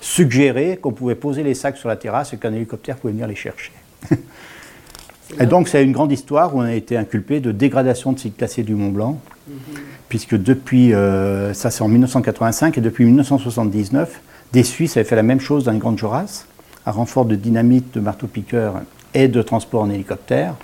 suggéré 0.00 0.78
qu'on 0.80 0.92
pouvait 0.92 1.16
poser 1.16 1.42
les 1.42 1.54
sacs 1.54 1.76
sur 1.76 1.88
la 1.88 1.96
terrasse 1.96 2.32
et 2.32 2.36
qu'un 2.36 2.52
hélicoptère 2.52 2.96
pouvait 2.96 3.12
venir 3.12 3.26
les 3.26 3.34
chercher. 3.34 3.72
et 5.40 5.46
donc 5.46 5.68
c'est 5.68 5.82
une 5.82 5.92
grande 5.92 6.12
histoire 6.12 6.54
où 6.54 6.60
on 6.60 6.62
a 6.62 6.74
été 6.74 6.96
inculpé 6.96 7.40
de 7.40 7.52
dégradation 7.52 8.12
de 8.12 8.18
sites 8.18 8.36
classés 8.36 8.62
du 8.62 8.74
Mont 8.74 8.90
Blanc. 8.90 9.18
Puisque 10.08 10.36
depuis, 10.36 10.92
euh, 10.92 11.54
ça 11.54 11.70
c'est 11.70 11.82
en 11.82 11.88
1985, 11.88 12.76
et 12.76 12.80
depuis 12.80 13.04
1979, 13.06 14.20
des 14.52 14.62
Suisses 14.62 14.96
avaient 14.96 15.08
fait 15.08 15.16
la 15.16 15.22
même 15.22 15.40
chose 15.40 15.64
dans 15.64 15.72
les 15.72 15.78
Grandes 15.78 15.98
Jorasses, 15.98 16.46
à 16.84 16.92
renfort 16.92 17.24
de 17.24 17.34
dynamite, 17.34 17.94
de 17.94 18.00
marteau-piqueur 18.00 18.82
et 19.14 19.28
de 19.28 19.42
transport 19.42 19.82
en 19.82 19.90
hélicoptère, 19.90 20.54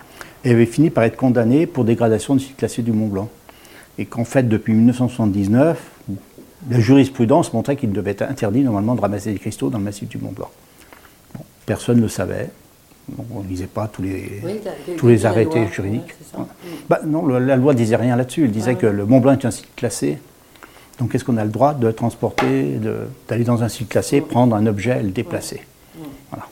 et 0.44 0.50
avaient 0.50 0.66
fini 0.66 0.90
par 0.90 1.04
être 1.04 1.16
condamnés 1.16 1.66
pour 1.66 1.84
dégradation 1.84 2.34
de 2.34 2.40
site 2.40 2.56
classé 2.56 2.82
du 2.82 2.92
Mont 2.92 3.06
Blanc. 3.06 3.28
Et 3.96 4.04
qu'en 4.04 4.24
fait, 4.24 4.48
depuis 4.48 4.74
1979, 4.74 5.80
la 6.70 6.80
jurisprudence 6.80 7.52
montrait 7.52 7.76
qu'il 7.76 7.92
devait 7.92 8.10
être 8.12 8.22
interdit 8.22 8.60
normalement 8.60 8.94
de 8.94 9.00
ramasser 9.00 9.32
des 9.32 9.38
cristaux 9.38 9.70
dans 9.70 9.78
le 9.78 9.84
massif 9.84 10.08
du 10.08 10.18
Mont 10.18 10.32
Blanc. 10.32 10.50
personne 11.66 11.96
ne 11.96 12.02
le 12.02 12.08
savait 12.08 12.50
on 13.30 13.42
ne 13.42 13.48
lisait 13.48 13.66
pas 13.66 13.88
tous 13.88 14.02
les, 14.02 14.42
tous 14.96 15.08
les 15.08 15.26
arrêtés 15.26 15.66
juridiques. 15.68 16.14
bah, 16.88 17.00
non, 17.04 17.26
la 17.26 17.56
loi 17.56 17.72
ne 17.72 17.78
disait 17.78 17.96
rien 17.96 18.16
là-dessus. 18.16 18.44
Elle 18.44 18.50
disait 18.50 18.74
que 18.74 18.86
le 18.86 19.06
Mont 19.06 19.20
Blanc 19.20 19.32
est 19.32 19.44
un 19.44 19.50
site 19.50 19.74
classé. 19.76 20.18
Donc 20.98 21.14
est-ce 21.14 21.24
qu'on 21.24 21.36
a 21.36 21.44
le 21.44 21.50
droit 21.50 21.74
de 21.74 21.90
transporter, 21.90 22.78
d'aller 23.28 23.44
dans 23.44 23.62
un 23.62 23.68
site 23.68 23.88
classé, 23.88 24.20
prendre 24.20 24.56
un 24.56 24.66
objet 24.66 24.98
et 24.98 25.02
le 25.02 25.10
déplacer? 25.10 25.62
Voilà. 26.30 26.46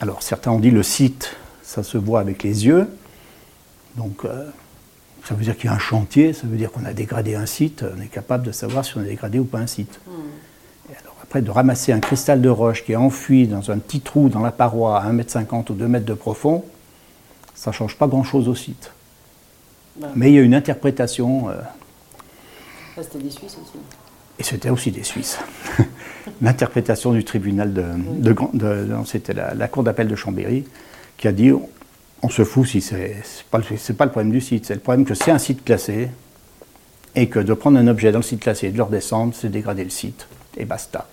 Alors 0.00 0.22
certains 0.22 0.50
ont 0.50 0.58
dit 0.58 0.70
le 0.70 0.82
site, 0.82 1.34
ça 1.62 1.82
se 1.82 1.96
voit 1.98 2.20
avec 2.20 2.42
les 2.42 2.66
yeux. 2.66 2.86
Donc 3.96 4.24
euh, 4.24 4.50
ça 5.24 5.34
veut 5.34 5.42
dire 5.42 5.56
qu'il 5.56 5.66
y 5.66 5.72
a 5.72 5.74
un 5.74 5.78
chantier, 5.78 6.32
ça 6.32 6.46
veut 6.46 6.56
dire 6.56 6.70
qu'on 6.70 6.84
a 6.84 6.92
dégradé 6.92 7.34
un 7.34 7.46
site, 7.46 7.82
on 7.96 8.00
est 8.00 8.08
capable 8.08 8.44
de 8.44 8.52
savoir 8.52 8.84
si 8.84 8.96
on 8.98 9.00
a 9.00 9.04
dégradé 9.04 9.38
ou 9.38 9.44
pas 9.44 9.58
un 9.58 9.66
site. 9.66 9.98
Après, 11.36 11.42
de 11.42 11.50
ramasser 11.50 11.92
un 11.92 12.00
cristal 12.00 12.40
de 12.40 12.48
roche 12.48 12.82
qui 12.82 12.92
est 12.92 12.96
enfui 12.96 13.46
dans 13.46 13.70
un 13.70 13.76
petit 13.76 14.00
trou 14.00 14.30
dans 14.30 14.40
la 14.40 14.52
paroi 14.52 15.02
à 15.02 15.12
1m50 15.12 15.70
ou 15.70 15.74
2 15.74 15.86
mètres 15.86 16.06
de 16.06 16.14
profond, 16.14 16.64
ça 17.54 17.72
ne 17.72 17.74
change 17.74 17.98
pas 17.98 18.06
grand-chose 18.06 18.48
au 18.48 18.54
site. 18.54 18.90
Mais 20.14 20.30
il 20.30 20.34
y 20.34 20.38
a 20.38 20.40
une 20.40 20.54
interprétation. 20.54 21.50
Euh, 21.50 21.56
c'était 23.02 23.18
des 23.18 23.28
Suisses 23.28 23.58
aussi. 23.60 23.78
Et 24.38 24.44
c'était 24.44 24.70
aussi 24.70 24.90
des 24.90 25.02
Suisses. 25.02 25.38
L'interprétation 26.40 27.12
du 27.12 27.22
tribunal 27.22 27.74
de, 27.74 27.84
de, 28.54 28.94
c'était 29.04 29.34
la, 29.34 29.68
cour 29.68 29.82
d'appel 29.82 30.08
de 30.08 30.16
Chambéry 30.16 30.64
qui 31.18 31.28
a 31.28 31.32
dit 31.32 31.52
on 32.22 32.30
se 32.30 32.44
fout 32.44 32.66
si 32.66 32.80
c'est 32.80 33.20
pas, 33.50 33.60
pas 33.60 34.04
le 34.06 34.10
problème 34.10 34.32
du 34.32 34.40
site, 34.40 34.64
c'est 34.64 34.74
le 34.74 34.80
problème 34.80 35.04
que 35.04 35.12
c'est 35.12 35.32
un 35.32 35.38
site 35.38 35.66
classé 35.66 36.08
et 37.14 37.28
que 37.28 37.40
de 37.40 37.52
prendre 37.52 37.78
un 37.78 37.88
objet 37.88 38.10
dans 38.10 38.20
le 38.20 38.24
site 38.24 38.40
classé 38.40 38.68
et 38.68 38.70
de 38.70 38.78
le 38.78 38.84
redescendre, 38.84 39.34
c'est 39.34 39.50
dégrader 39.50 39.84
le 39.84 39.90
site 39.90 40.26
et 40.56 40.64
basta. 40.64 41.06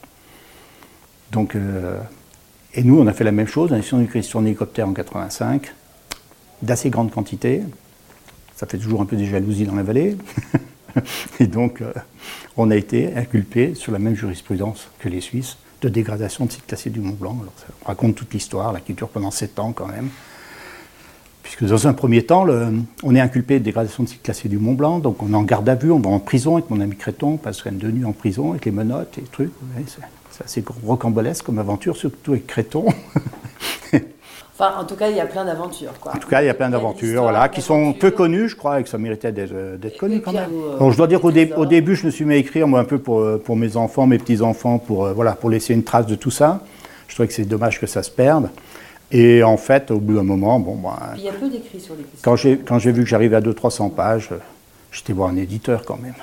Donc, 1.33 1.55
euh, 1.55 1.99
et 2.75 2.83
nous, 2.83 2.99
on 2.99 3.07
a 3.07 3.13
fait 3.13 3.23
la 3.23 3.31
même 3.31 3.47
chose, 3.47 3.71
on 3.71 3.75
a 3.75 3.81
sur 3.81 3.99
une 3.99 4.07
question 4.07 4.41
hélicoptère 4.41 4.87
en 4.87 4.93
85, 4.93 5.73
d'assez 6.61 6.89
grande 6.89 7.11
quantité. 7.11 7.63
Ça 8.55 8.67
fait 8.67 8.77
toujours 8.77 9.01
un 9.01 9.05
peu 9.05 9.17
des 9.17 9.25
jalousies 9.25 9.65
dans 9.65 9.75
la 9.75 9.83
vallée. 9.83 10.15
et 11.39 11.47
donc, 11.47 11.81
euh, 11.81 11.91
on 12.55 12.69
a 12.69 12.75
été 12.75 13.15
inculpé 13.15 13.73
sur 13.73 13.91
la 13.91 13.99
même 13.99 14.15
jurisprudence 14.15 14.87
que 14.99 15.09
les 15.09 15.21
Suisses 15.21 15.57
de 15.81 15.89
dégradation 15.89 16.45
de 16.45 16.51
classés 16.65 16.91
du 16.91 17.01
Mont 17.01 17.17
Blanc. 17.19 17.37
Alors, 17.41 17.53
ça 17.57 17.65
raconte 17.85 18.15
toute 18.15 18.31
l'histoire, 18.31 18.71
la 18.71 18.79
qui 18.79 18.93
dure 18.93 19.09
pendant 19.09 19.31
sept 19.31 19.59
ans 19.59 19.73
quand 19.73 19.87
même. 19.87 20.09
Puisque 21.41 21.65
dans 21.65 21.87
un 21.87 21.93
premier 21.93 22.23
temps, 22.23 22.45
on 23.03 23.15
est 23.15 23.19
inculpé 23.19 23.59
de 23.59 23.65
dégradation 23.65 24.03
de 24.03 24.09
classés 24.21 24.47
du 24.47 24.59
Mont 24.59 24.73
Blanc, 24.73 24.99
donc 24.99 25.21
on 25.21 25.33
est 25.33 25.35
en 25.35 25.43
garde 25.43 25.67
à 25.67 25.75
vue, 25.75 25.91
on 25.91 25.99
va 25.99 26.09
en 26.09 26.19
prison 26.19 26.53
avec 26.55 26.69
mon 26.69 26.79
ami 26.79 26.95
Créton, 26.95 27.33
on 27.33 27.37
passe 27.37 27.61
quand 27.61 27.71
même 27.71 27.79
deux 27.79 27.91
nuits 27.91 28.05
en 28.05 28.13
prison 28.13 28.51
avec 28.51 28.63
les 28.63 28.71
menottes 28.71 29.17
et 29.17 29.21
les 29.21 29.27
trucs. 29.27 29.51
C'est 30.35 30.43
assez 30.45 30.63
rocambolesque 30.85 31.45
comme 31.45 31.59
aventure, 31.59 31.95
surtout 31.95 32.31
avec 32.31 32.47
Créton. 32.47 32.85
Enfin, 34.55 34.75
en 34.79 34.83
tout 34.83 34.95
cas, 34.95 35.09
il 35.09 35.15
y 35.17 35.19
a 35.19 35.25
plein 35.25 35.43
d'aventures. 35.45 35.91
En 36.05 36.17
tout 36.19 36.27
cas, 36.27 36.43
il 36.43 36.45
y 36.45 36.49
a 36.49 36.53
plein 36.53 36.69
d'aventures, 36.69 37.23
voilà, 37.23 37.49
qui 37.49 37.59
sont 37.63 37.91
peu 37.93 38.11
connues, 38.11 38.47
je 38.47 38.55
crois, 38.55 38.79
et 38.79 38.83
que 38.83 38.89
ça 38.89 38.99
méritait 38.99 39.31
d'être 39.31 39.51
euh, 39.51 39.77
connu 39.99 40.21
quand 40.21 40.31
même. 40.31 40.47
Pierre, 40.47 40.77
Bon, 40.77 40.91
je 40.91 40.97
dois 40.97 41.07
dire 41.07 41.19
qu'au 41.19 41.31
dé- 41.31 41.47
trésors. 41.47 41.59
au 41.59 41.65
début, 41.65 41.95
je 41.95 42.05
me 42.05 42.11
suis 42.11 42.23
mis 42.23 42.35
à 42.35 42.37
écrire 42.37 42.67
moi 42.67 42.79
un 42.79 42.83
peu 42.83 42.99
pour, 42.99 43.19
euh, 43.21 43.41
pour 43.43 43.55
mes 43.55 43.77
enfants, 43.77 44.05
mes 44.05 44.19
petits-enfants, 44.19 44.77
pour, 44.77 45.05
euh, 45.05 45.13
voilà, 45.13 45.31
pour 45.33 45.49
laisser 45.49 45.73
une 45.73 45.83
trace 45.83 46.05
de 46.05 46.13
tout 46.13 46.29
ça. 46.29 46.61
Je 47.07 47.15
trouvais 47.15 47.27
que 47.27 47.33
c'est 47.33 47.45
dommage 47.45 47.79
que 47.79 47.87
ça 47.87 48.03
se 48.03 48.11
perde. 48.11 48.51
Et 49.11 49.41
en 49.41 49.57
fait, 49.57 49.89
au 49.89 49.97
bout 49.99 50.13
d'un 50.17 50.23
moment, 50.23 50.59
bon, 50.59 50.75
bah, 50.75 50.99
Puis 51.13 51.21
il 51.21 51.25
y 51.25 51.29
a 51.29 51.33
peu 51.33 51.49
d'écrits 51.49 51.79
sur 51.79 51.95
les 51.95 52.03
cristaux. 52.03 52.19
quand 52.21 52.35
j'ai 52.35 52.59
quand 52.59 52.77
j'ai 52.77 52.91
vu 52.91 53.01
que 53.01 53.09
j'arrivais 53.09 53.35
à 53.37 53.41
200-300 53.41 53.89
pages, 53.89 54.29
euh, 54.31 54.37
j'étais 54.91 55.13
voir 55.13 55.29
un 55.29 55.35
éditeur 55.37 55.83
quand 55.83 55.97
même. 55.99 56.13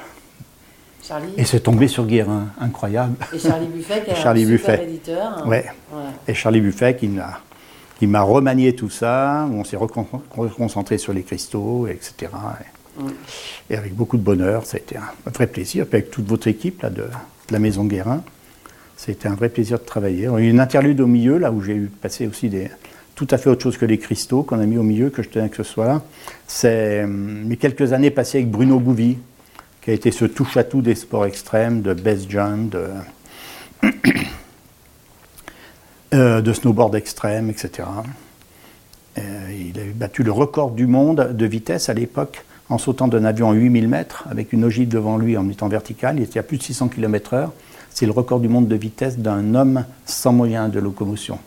Charlie 1.10 1.32
Et 1.36 1.44
c'est 1.44 1.60
tombé 1.60 1.88
sur 1.88 2.06
Guérin, 2.06 2.46
incroyable. 2.60 3.14
et 3.34 3.38
Charlie 3.40 3.66
Buffet, 3.66 4.02
qui 4.04 4.10
est 4.12 4.14
Charlie 4.14 4.44
un 4.44 4.46
super 4.56 4.76
Buffet. 4.78 4.84
éditeur. 4.88 5.44
Ouais. 5.46 5.64
Ouais. 5.92 6.00
Et 6.28 6.34
Charlie 6.34 6.60
Buffet 6.60 6.94
qui 6.96 7.08
m'a, 7.08 7.40
qui 7.98 8.06
m'a 8.06 8.22
remanié 8.22 8.74
tout 8.76 8.90
ça, 8.90 9.48
on 9.52 9.64
s'est 9.64 9.76
recon- 9.76 10.06
reconcentré 10.30 10.98
sur 10.98 11.12
les 11.12 11.22
cristaux, 11.22 11.86
etc. 11.88 12.14
Et, 12.98 13.02
Mm. 13.02 13.06
et 13.70 13.76
avec 13.76 13.94
beaucoup 13.94 14.16
de 14.18 14.22
bonheur, 14.22 14.66
ça 14.66 14.76
a 14.76 14.80
été 14.80 14.96
un 14.96 15.30
vrai 15.32 15.46
plaisir. 15.46 15.86
Puis 15.86 15.96
avec 15.98 16.10
toute 16.10 16.26
votre 16.28 16.46
équipe 16.48 16.82
là, 16.82 16.90
de, 16.90 17.02
de 17.02 17.52
la 17.52 17.58
Maison 17.58 17.84
Guérin, 17.84 18.22
c'était 18.96 19.28
un 19.28 19.34
vrai 19.34 19.48
plaisir 19.48 19.78
de 19.78 19.84
travailler. 19.84 20.22
Il 20.24 20.24
y 20.24 20.26
a 20.28 20.38
eu 20.38 20.48
une 20.50 20.60
interlude 20.60 21.00
au 21.00 21.06
milieu, 21.06 21.38
là 21.38 21.50
où 21.50 21.60
j'ai 21.62 21.74
eu 21.74 21.86
passé 21.86 22.26
aussi 22.26 22.48
des, 22.48 22.68
tout 23.14 23.26
à 23.30 23.38
fait 23.38 23.48
autre 23.50 23.62
chose 23.62 23.78
que 23.78 23.86
les 23.86 23.98
cristaux 23.98 24.42
qu'on 24.42 24.60
a 24.60 24.66
mis 24.66 24.76
au 24.78 24.82
milieu, 24.82 25.08
que 25.10 25.22
je 25.22 25.28
tenais 25.28 25.48
que 25.48 25.56
ce 25.56 25.62
soit 25.62 25.86
là. 25.86 26.02
C'est 26.46 27.02
hum, 27.04 27.44
mes 27.46 27.56
quelques 27.56 27.92
années 27.92 28.10
passées 28.10 28.38
avec 28.38 28.50
Bruno 28.50 28.78
Bouvy, 28.80 29.16
qui 29.80 29.90
a 29.90 29.94
été 29.94 30.10
ce 30.10 30.24
touche-à-tout 30.24 30.82
des 30.82 30.94
sports 30.94 31.26
extrêmes, 31.26 31.82
de 31.82 31.94
best 31.94 32.30
jump, 32.30 32.70
de, 32.72 32.88
euh, 36.14 36.54
snowboard 36.54 36.94
extrême, 36.94 37.50
etc. 37.50 37.88
Euh, 39.18 39.52
il 39.52 39.78
a 39.80 39.82
battu 39.94 40.22
le 40.22 40.32
record 40.32 40.70
du 40.70 40.86
monde 40.86 41.32
de 41.32 41.46
vitesse 41.46 41.88
à 41.88 41.94
l'époque 41.94 42.44
en 42.68 42.78
sautant 42.78 43.08
d'un 43.08 43.24
avion 43.24 43.50
à 43.50 43.54
8000 43.54 43.88
mètres 43.88 44.24
avec 44.30 44.52
une 44.52 44.64
ogive 44.64 44.88
devant 44.88 45.18
lui 45.18 45.36
en 45.36 45.48
étant 45.48 45.68
vertical. 45.68 46.16
Il 46.18 46.22
était 46.22 46.38
à 46.38 46.42
plus 46.42 46.58
de 46.58 46.62
600 46.62 46.88
km/h. 46.88 47.50
C'est 47.90 48.06
le 48.06 48.12
record 48.12 48.38
du 48.38 48.48
monde 48.48 48.68
de 48.68 48.76
vitesse 48.76 49.18
d'un 49.18 49.54
homme 49.54 49.84
sans 50.06 50.32
moyen 50.32 50.68
de 50.68 50.78
locomotion. 50.78 51.38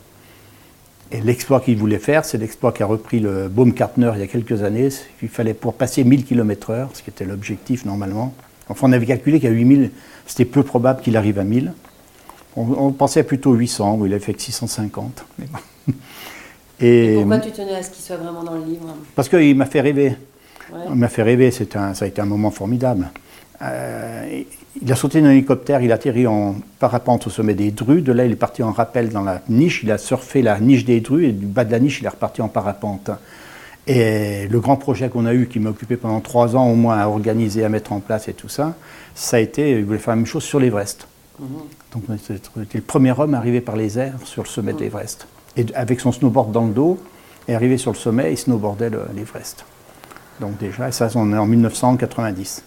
Et 1.11 1.21
l'exploit 1.21 1.59
qu'il 1.61 1.77
voulait 1.77 1.99
faire, 1.99 2.25
c'est 2.25 2.37
l'exploit 2.39 2.71
qu'a 2.71 2.85
repris 2.87 3.19
le 3.19 3.47
Baumgartner 3.47 4.11
il 4.15 4.19
y 4.21 4.23
a 4.23 4.27
quelques 4.27 4.63
années. 4.63 4.89
Il 5.21 5.29
fallait 5.29 5.53
pour 5.53 5.75
passer 5.75 6.03
1000 6.03 6.25
km/h, 6.25 6.87
ce 6.93 7.03
qui 7.03 7.09
était 7.11 7.25
l'objectif 7.25 7.85
normalement. 7.85 8.33
Enfin, 8.69 8.87
on 8.89 8.93
avait 8.93 9.05
calculé 9.05 9.39
qu'à 9.39 9.49
8000, 9.49 9.91
c'était 10.25 10.45
peu 10.45 10.63
probable 10.63 11.01
qu'il 11.01 11.15
arrive 11.17 11.37
à 11.37 11.43
1000. 11.43 11.73
On, 12.55 12.61
on 12.63 12.91
pensait 12.91 13.23
plutôt 13.23 13.53
800, 13.53 13.95
où 13.99 14.05
il 14.05 14.13
a 14.13 14.19
fait 14.19 14.33
que 14.33 14.41
650. 14.41 15.25
mais 15.37 15.45
bon. 15.47 15.93
Et 16.79 17.13
Et, 17.13 17.17
pourquoi 17.17 17.39
tu 17.39 17.51
tenais 17.51 17.75
à 17.75 17.83
ce 17.83 17.91
qu'il 17.91 18.03
soit 18.03 18.17
vraiment 18.17 18.43
dans 18.43 18.55
le 18.55 18.63
livre 18.65 18.95
parce 19.15 19.29
qu'il 19.29 19.55
m'a 19.55 19.65
fait 19.65 19.81
rêver. 19.81 20.15
Ouais. 20.71 20.79
Il 20.89 20.95
m'a 20.95 21.09
fait 21.09 21.23
rêver, 21.23 21.51
un- 21.75 21.93
ça 21.93 22.05
a 22.05 22.07
été 22.07 22.21
un 22.21 22.25
moment 22.25 22.49
formidable. 22.51 23.09
Euh, 23.61 24.41
il 24.81 24.91
a 24.91 24.95
sauté 24.95 25.21
d'un 25.21 25.29
hélicoptère, 25.31 25.81
il 25.81 25.91
a 25.91 25.95
atterri 25.95 26.25
en 26.27 26.55
parapente 26.79 27.27
au 27.27 27.29
sommet 27.29 27.53
des 27.53 27.71
Drues. 27.71 28.01
De 28.01 28.11
là, 28.11 28.25
il 28.25 28.31
est 28.31 28.35
parti 28.35 28.63
en 28.63 28.71
rappel 28.71 29.09
dans 29.09 29.21
la 29.21 29.41
niche. 29.49 29.81
Il 29.83 29.91
a 29.91 29.97
surfé 29.97 30.41
la 30.41 30.59
niche 30.59 30.83
des 30.85 30.99
Drues 30.99 31.25
et 31.27 31.31
du 31.31 31.45
bas 31.45 31.63
de 31.63 31.71
la 31.71 31.79
niche, 31.79 31.99
il 32.01 32.05
est 32.05 32.09
reparti 32.09 32.41
en 32.41 32.47
parapente. 32.47 33.11
Et 33.85 34.47
le 34.47 34.59
grand 34.61 34.77
projet 34.77 35.09
qu'on 35.09 35.25
a 35.25 35.33
eu, 35.33 35.47
qui 35.47 35.59
m'a 35.59 35.69
occupé 35.69 35.97
pendant 35.97 36.21
trois 36.21 36.55
ans 36.55 36.67
au 36.69 36.75
moins 36.75 36.97
à 36.99 37.07
organiser, 37.07 37.63
à 37.65 37.69
mettre 37.69 37.91
en 37.91 37.99
place 37.99 38.27
et 38.29 38.33
tout 38.33 38.47
ça, 38.49 38.73
ça 39.13 39.37
a 39.37 39.39
été, 39.41 39.71
il 39.71 39.85
voulait 39.85 39.99
faire 39.99 40.13
la 40.13 40.17
même 40.17 40.25
chose 40.25 40.43
sur 40.43 40.59
l'Everest. 40.59 41.07
Mhm. 41.39 41.47
Donc 41.93 42.03
on 42.09 42.13
était 42.13 42.35
on 42.57 42.61
était 42.63 42.77
le 42.77 42.83
premier 42.83 43.11
homme 43.17 43.33
arrivé 43.33 43.59
par 43.61 43.75
les 43.75 43.99
airs 43.99 44.15
sur 44.23 44.43
le 44.43 44.47
sommet 44.47 44.73
de 44.73 44.79
l'Everest. 44.79 45.27
Et 45.57 45.65
avec 45.75 45.99
son 45.99 46.11
snowboard 46.11 46.51
dans 46.51 46.65
le 46.65 46.73
dos, 46.73 46.97
est 47.47 47.53
arrivé 47.53 47.77
sur 47.77 47.91
le 47.91 47.97
sommet, 47.97 48.31
il 48.31 48.37
snowboardait 48.37 48.89
le- 48.89 49.03
l'Everest. 49.15 49.65
Donc 50.39 50.57
déjà, 50.57 50.91
ça 50.91 51.09
on 51.15 51.31
est 51.33 51.37
en 51.37 51.45
1990. 51.45 52.63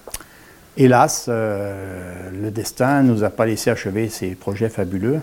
Hélas, 0.76 1.26
euh, 1.28 2.30
le 2.32 2.50
destin 2.50 3.02
ne 3.02 3.12
nous 3.12 3.24
a 3.24 3.30
pas 3.30 3.46
laissé 3.46 3.70
achever 3.70 4.08
ces 4.08 4.34
projets 4.34 4.68
fabuleux, 4.68 5.20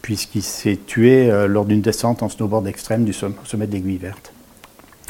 puisqu'il 0.00 0.42
s'est 0.42 0.78
tué 0.86 1.30
euh, 1.30 1.46
lors 1.46 1.66
d'une 1.66 1.82
descente 1.82 2.22
en 2.22 2.28
snowboard 2.30 2.66
extrême 2.66 3.04
du 3.04 3.12
sommet 3.12 3.66
de 3.66 3.72
l'Aiguille 3.72 3.98
Verte. 3.98 4.32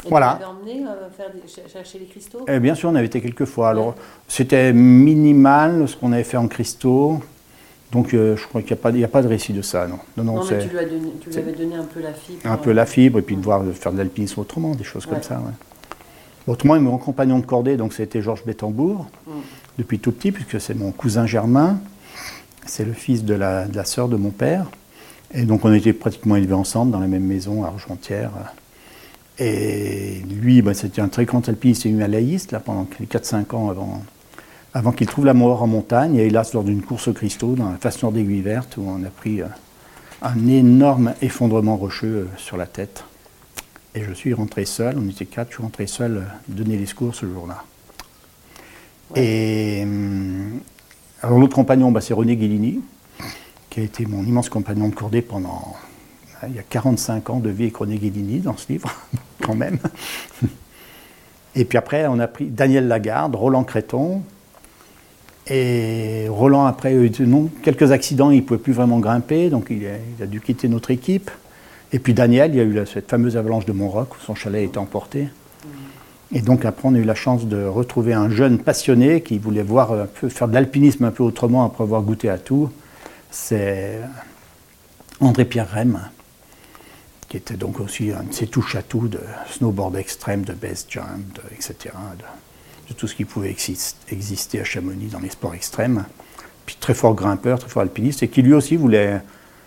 Et 0.05 0.09
Voilà. 0.09 0.39
L'avais 0.41 0.45
emmené 0.51 0.85
euh, 0.85 1.09
faire 1.15 1.27
des- 1.31 1.47
cher- 1.47 1.63
chercher 1.71 1.99
les 1.99 2.05
cristaux? 2.07 2.39
Et 2.47 2.59
bien 2.59 2.75
sûr, 2.75 2.89
on 2.89 2.95
avait 2.95 3.05
été 3.05 3.21
quelques 3.21 3.45
fois. 3.45 3.69
Alors, 3.69 3.95
c'était 4.27 4.73
minimal 4.73 5.87
ce 5.87 5.95
qu'on 5.95 6.11
avait 6.11 6.23
fait 6.23 6.37
en 6.37 6.47
cristaux. 6.47 7.21
Donc, 7.93 8.13
euh, 8.13 8.35
je 8.35 8.45
crois 8.47 8.61
qu'il 8.61 8.71
n'y 8.75 9.03
a, 9.03 9.07
pas- 9.07 9.17
a 9.19 9.21
de 9.21 9.27
récit 9.27 9.53
de 9.53 9.61
ça, 9.61 9.85
non. 9.87 9.99
Non, 10.17 10.23
non, 10.23 10.35
Non, 10.37 10.43
mais 10.49 10.59
tu 10.63 10.69
lui, 10.69 10.79
as 10.79 10.85
donné, 10.85 11.11
tu 11.21 11.29
lui 11.29 11.37
avais 11.37 11.51
donné 11.51 11.75
un 11.75 11.83
peu 11.83 12.01
la 12.01 12.13
fibre. 12.13 12.39
un 12.45 12.57
peu 12.57 12.71
la 12.71 12.85
fibre 12.85 13.19
et 13.19 13.21
puis 13.21 13.35
de 13.35 13.41
voir 13.41 13.63
faire 13.73 13.91
de 13.93 13.97
l'alpinisme 13.97 14.39
autrement, 14.41 14.75
des 14.75 14.83
choses 14.83 15.05
Ouais. 15.05 15.13
comme 15.13 15.23
ça. 15.23 15.41
Autrement, 16.47 16.79
mon 16.79 16.97
compagnon 16.97 17.39
de 17.39 17.45
cordée, 17.45 17.77
donc 17.77 17.93
c'était 17.93 18.21
Georges 18.21 18.43
Bettembourg, 18.45 19.07
Mm. 19.27 19.31
depuis 19.77 19.99
tout 19.99 20.11
petit, 20.11 20.31
puisque 20.31 20.59
c'est 20.59 20.73
mon 20.73 20.91
cousin 20.91 21.25
germain. 21.25 21.79
C'est 22.65 22.85
le 22.85 22.93
fils 22.93 23.23
de 23.23 23.33
la, 23.33 23.65
de 23.67 23.75
la 23.75 23.85
sœur 23.85 24.07
de 24.07 24.15
mon 24.15 24.29
père. 24.31 24.65
Et 25.33 25.43
donc, 25.43 25.65
on 25.65 25.73
était 25.73 25.93
pratiquement 25.93 26.35
élevés 26.35 26.53
ensemble 26.53 26.91
dans 26.91 26.99
la 26.99 27.07
même 27.07 27.23
maison 27.25 27.63
à 27.63 27.67
Argentière. 27.67 28.31
Et 29.39 30.21
lui, 30.29 30.61
bah, 30.61 30.73
c'était 30.73 31.01
un 31.01 31.07
très 31.07 31.25
grand 31.25 31.47
alpiniste 31.47 31.85
et 31.85 31.89
himalayiste, 31.89 32.51
là, 32.51 32.59
pendant 32.59 32.85
4-5 33.01 33.55
ans 33.55 33.69
avant, 33.69 34.03
avant 34.73 34.91
qu'il 34.91 35.07
trouve 35.07 35.25
la 35.25 35.33
mort 35.33 35.63
en 35.63 35.67
montagne. 35.67 36.15
Et 36.17 36.27
hélas, 36.27 36.53
lors 36.53 36.63
d'une 36.63 36.81
course 36.81 37.07
au 37.07 37.13
cristaux, 37.13 37.55
dans 37.55 37.69
la 37.69 37.77
face 37.77 38.01
nord 38.03 38.11
d'Aiguille 38.11 38.41
Verte, 38.41 38.77
où 38.77 38.83
on 38.85 39.03
a 39.03 39.09
pris 39.09 39.41
euh, 39.41 39.45
un 40.21 40.47
énorme 40.47 41.13
effondrement 41.21 41.77
rocheux 41.77 42.07
euh, 42.07 42.37
sur 42.37 42.57
la 42.57 42.67
tête. 42.67 43.05
Et 43.93 44.03
je 44.03 44.13
suis 44.13 44.33
rentré 44.33 44.65
seul, 44.65 44.97
on 44.97 45.09
était 45.09 45.25
quatre, 45.25 45.49
je 45.49 45.55
suis 45.55 45.63
rentré 45.63 45.85
seul 45.85 46.17
euh, 46.17 46.21
donner 46.47 46.77
les 46.77 46.85
secours 46.85 47.13
ce 47.13 47.25
jour-là. 47.25 47.63
Et 49.15 49.81
hum, 49.83 50.59
alors 51.21 51.39
l'autre 51.39 51.55
compagnon, 51.55 51.91
bah, 51.91 51.99
c'est 52.01 52.13
René 52.13 52.35
Guillini, 52.37 52.81
qui 53.69 53.81
a 53.81 53.83
été 53.83 54.05
mon 54.05 54.23
immense 54.23 54.47
compagnon 54.49 54.87
de 54.87 54.95
cordée 54.95 55.21
pendant. 55.21 55.75
hein, 56.41 56.47
Il 56.49 56.55
y 56.55 56.59
a 56.59 56.63
45 56.63 57.29
ans 57.31 57.39
de 57.39 57.49
vie 57.49 57.63
avec 57.63 57.77
René 57.77 57.97
Guillini 57.97 58.39
dans 58.39 58.55
ce 58.55 58.71
livre, 58.71 58.89
quand 59.41 59.55
même. 59.55 59.77
Et 61.55 61.65
puis 61.65 61.77
après, 61.77 62.07
on 62.07 62.17
a 62.19 62.27
pris 62.27 62.45
Daniel 62.45 62.87
Lagarde, 62.87 63.35
Roland 63.35 63.65
Créton. 63.65 64.23
Et 65.47 66.27
Roland, 66.29 66.65
après, 66.65 66.89
a 66.89 66.93
eu 66.93 67.09
de- 67.09 67.25
non, 67.25 67.49
quelques 67.61 67.91
accidents, 67.91 68.31
il 68.31 68.37
ne 68.37 68.41
pouvait 68.43 68.59
plus 68.59 68.71
vraiment 68.73 68.99
grimper, 68.99 69.49
donc 69.49 69.67
il 69.69 69.85
a, 69.85 69.95
il 70.17 70.23
a 70.23 70.27
dû 70.27 70.39
quitter 70.39 70.69
notre 70.69 70.91
équipe. 70.91 71.29
Et 71.93 71.99
puis 71.99 72.13
Daniel, 72.13 72.51
il 72.53 72.57
y 72.57 72.61
a 72.61 72.63
eu 72.63 72.85
cette 72.85 73.09
fameuse 73.09 73.35
avalanche 73.37 73.65
de 73.65 73.73
Montroc 73.73 74.15
où 74.15 74.19
son 74.19 74.35
chalet 74.35 74.75
a 74.77 74.79
emporté. 74.79 75.27
Et 76.33 76.41
donc 76.41 76.63
après, 76.63 76.87
on 76.87 76.95
a 76.95 76.97
eu 76.97 77.03
la 77.03 77.15
chance 77.15 77.45
de 77.45 77.65
retrouver 77.65 78.13
un 78.13 78.29
jeune 78.29 78.57
passionné 78.57 79.21
qui 79.21 79.37
voulait 79.37 79.63
voir 79.63 80.07
faire 80.29 80.47
de 80.47 80.53
l'alpinisme 80.53 81.03
un 81.03 81.11
peu 81.11 81.23
autrement 81.23 81.65
après 81.65 81.83
avoir 81.83 82.01
goûté 82.01 82.29
à 82.29 82.37
tout. 82.37 82.69
C'est 83.29 83.99
André-Pierre 85.19 85.69
Rem, 85.73 85.99
qui 87.27 87.37
était 87.37 87.55
donc 87.55 87.81
aussi 87.81 88.11
un 88.11 88.23
de 88.23 88.33
ces 88.33 88.47
touches-à-tout 88.47 89.09
de 89.09 89.19
snowboard 89.49 89.97
extrême, 89.97 90.43
de 90.43 90.53
base 90.53 90.85
jump, 90.89 91.39
etc., 91.51 91.93
de, 92.17 92.93
tout 92.93 93.07
ce 93.07 93.15
qui 93.15 93.23
pouvait 93.23 93.51
exis- 93.51 93.95
exister 94.09 94.59
à 94.59 94.65
Chamonix 94.65 95.07
dans 95.07 95.19
les 95.19 95.29
sports 95.29 95.53
extrêmes. 95.53 96.05
Puis 96.65 96.75
très 96.79 96.93
fort 96.93 97.13
grimpeur, 97.13 97.59
très 97.59 97.69
fort 97.69 97.83
alpiniste, 97.83 98.23
et 98.23 98.27
qui 98.27 98.41
lui 98.41 98.53
aussi 98.53 98.75
voulait, 98.75 99.21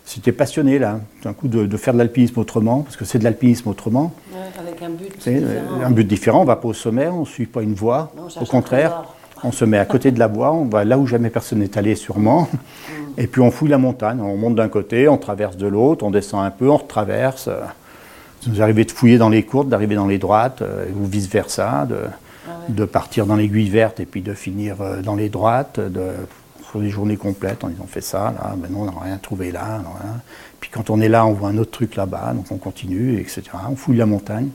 s'était 0.05 0.33
passionné 0.33 0.79
là, 0.79 1.01
d'un 1.23 1.33
coup 1.33 1.49
de, 1.49 1.67
de 1.67 1.77
faire 1.77 1.95
de 1.95 1.99
l'alpinisme 1.99 2.39
autrement, 2.41 2.81
parce 2.83 2.97
que 2.97 3.05
c'est 3.05 3.19
de 3.19 3.25
l'alpinisme 3.25 3.69
autrement. 3.69 4.13
Ouais, 4.33 4.39
avec 4.59 4.83
un 4.83 4.91
but 4.91 5.11
C'est 5.19 5.35
différent. 5.35 5.83
un 5.85 5.91
but 5.91 6.05
différent, 6.07 6.39
on 6.41 6.43
ne 6.43 6.47
va 6.49 6.57
pas 6.57 6.69
au 6.69 6.75
sommet, 6.75 7.09
on 7.09 7.21
ne 7.21 7.25
suit 7.27 7.47
pas 7.47 7.63
une 7.63 7.75
voie. 7.75 8.13
Non, 8.17 8.29
Au 8.41 8.45
contraire, 8.45 9.05
on 9.43 9.53
se 9.53 9.65
met 9.65 9.79
à 9.79 9.85
côté 9.87 10.11
de 10.11 10.19
la 10.19 10.27
voie, 10.27 10.53
on 10.53 10.67
va 10.67 10.85
là 10.85 10.99
où 10.99 11.07
jamais 11.07 11.31
personne 11.31 11.59
n'est 11.61 11.77
allé 11.79 11.95
sûrement. 11.95 12.49
Et 13.17 13.27
puis 13.27 13.41
on 13.41 13.51
fouille 13.51 13.69
la 13.71 13.79
montagne, 13.79 14.21
on 14.21 14.37
monte 14.37 14.57
d'un 14.57 14.69
côté, 14.69 15.09
on 15.09 15.17
traverse 15.17 15.57
de 15.57 15.67
l'autre, 15.67 16.05
on 16.05 16.11
descend 16.11 16.45
un 16.45 16.51
peu, 16.51 16.69
on 16.69 16.77
retraverse. 16.77 17.49
euh, 17.49 17.61
Ça 18.43 18.51
nous 18.51 18.61
arrivait 18.61 18.85
de 18.85 18.91
fouiller 18.91 19.17
dans 19.19 19.29
les 19.31 19.43
courtes, 19.43 19.69
d'arriver 19.69 19.95
dans 19.95 20.07
les 20.07 20.19
droites, 20.19 20.61
euh, 20.63 20.85
ou 21.01 21.07
vice-versa, 21.07 21.87
de, 21.89 21.97
Ah 22.47 22.51
ouais. 22.69 22.75
de 22.75 22.85
partir 22.85 23.25
dans 23.27 23.37
l'aiguille 23.37 23.71
verte 23.71 24.01
et 24.01 24.07
puis 24.07 24.21
de 24.21 24.35
finir 24.35 24.77
euh, 24.81 25.01
dans 25.01 25.15
les 25.15 25.29
droites, 25.31 25.79
de, 25.81 26.09
sur 26.75 26.81
des 26.81 26.91
journées 26.91 27.17
complètes, 27.17 27.63
en 27.63 27.69
disant 27.69 27.83
on 27.85 27.87
fait 27.87 28.01
ça, 28.01 28.35
là, 28.37 28.57
ben 28.57 28.69
non, 28.69 28.81
on 28.81 28.85
n'a 28.87 29.01
rien 29.05 29.17
trouvé 29.19 29.53
là. 29.53 29.79
non, 29.79 29.91
rien. 29.91 30.21
Puis 30.59 30.71
quand 30.73 30.91
on 30.91 31.01
est 31.01 31.09
là, 31.09 31.25
on 31.25 31.33
voit 31.33 31.51
un 31.51 31.59
autre 31.59 31.71
truc 31.71 31.95
là-bas, 31.95 32.33
donc 32.35 32.47
on 32.51 32.57
continue, 32.57 33.21
etc. 33.21 33.43
On 33.71 33.77
fouille 33.77 33.97
la 33.99 34.07
montagne. 34.07 34.49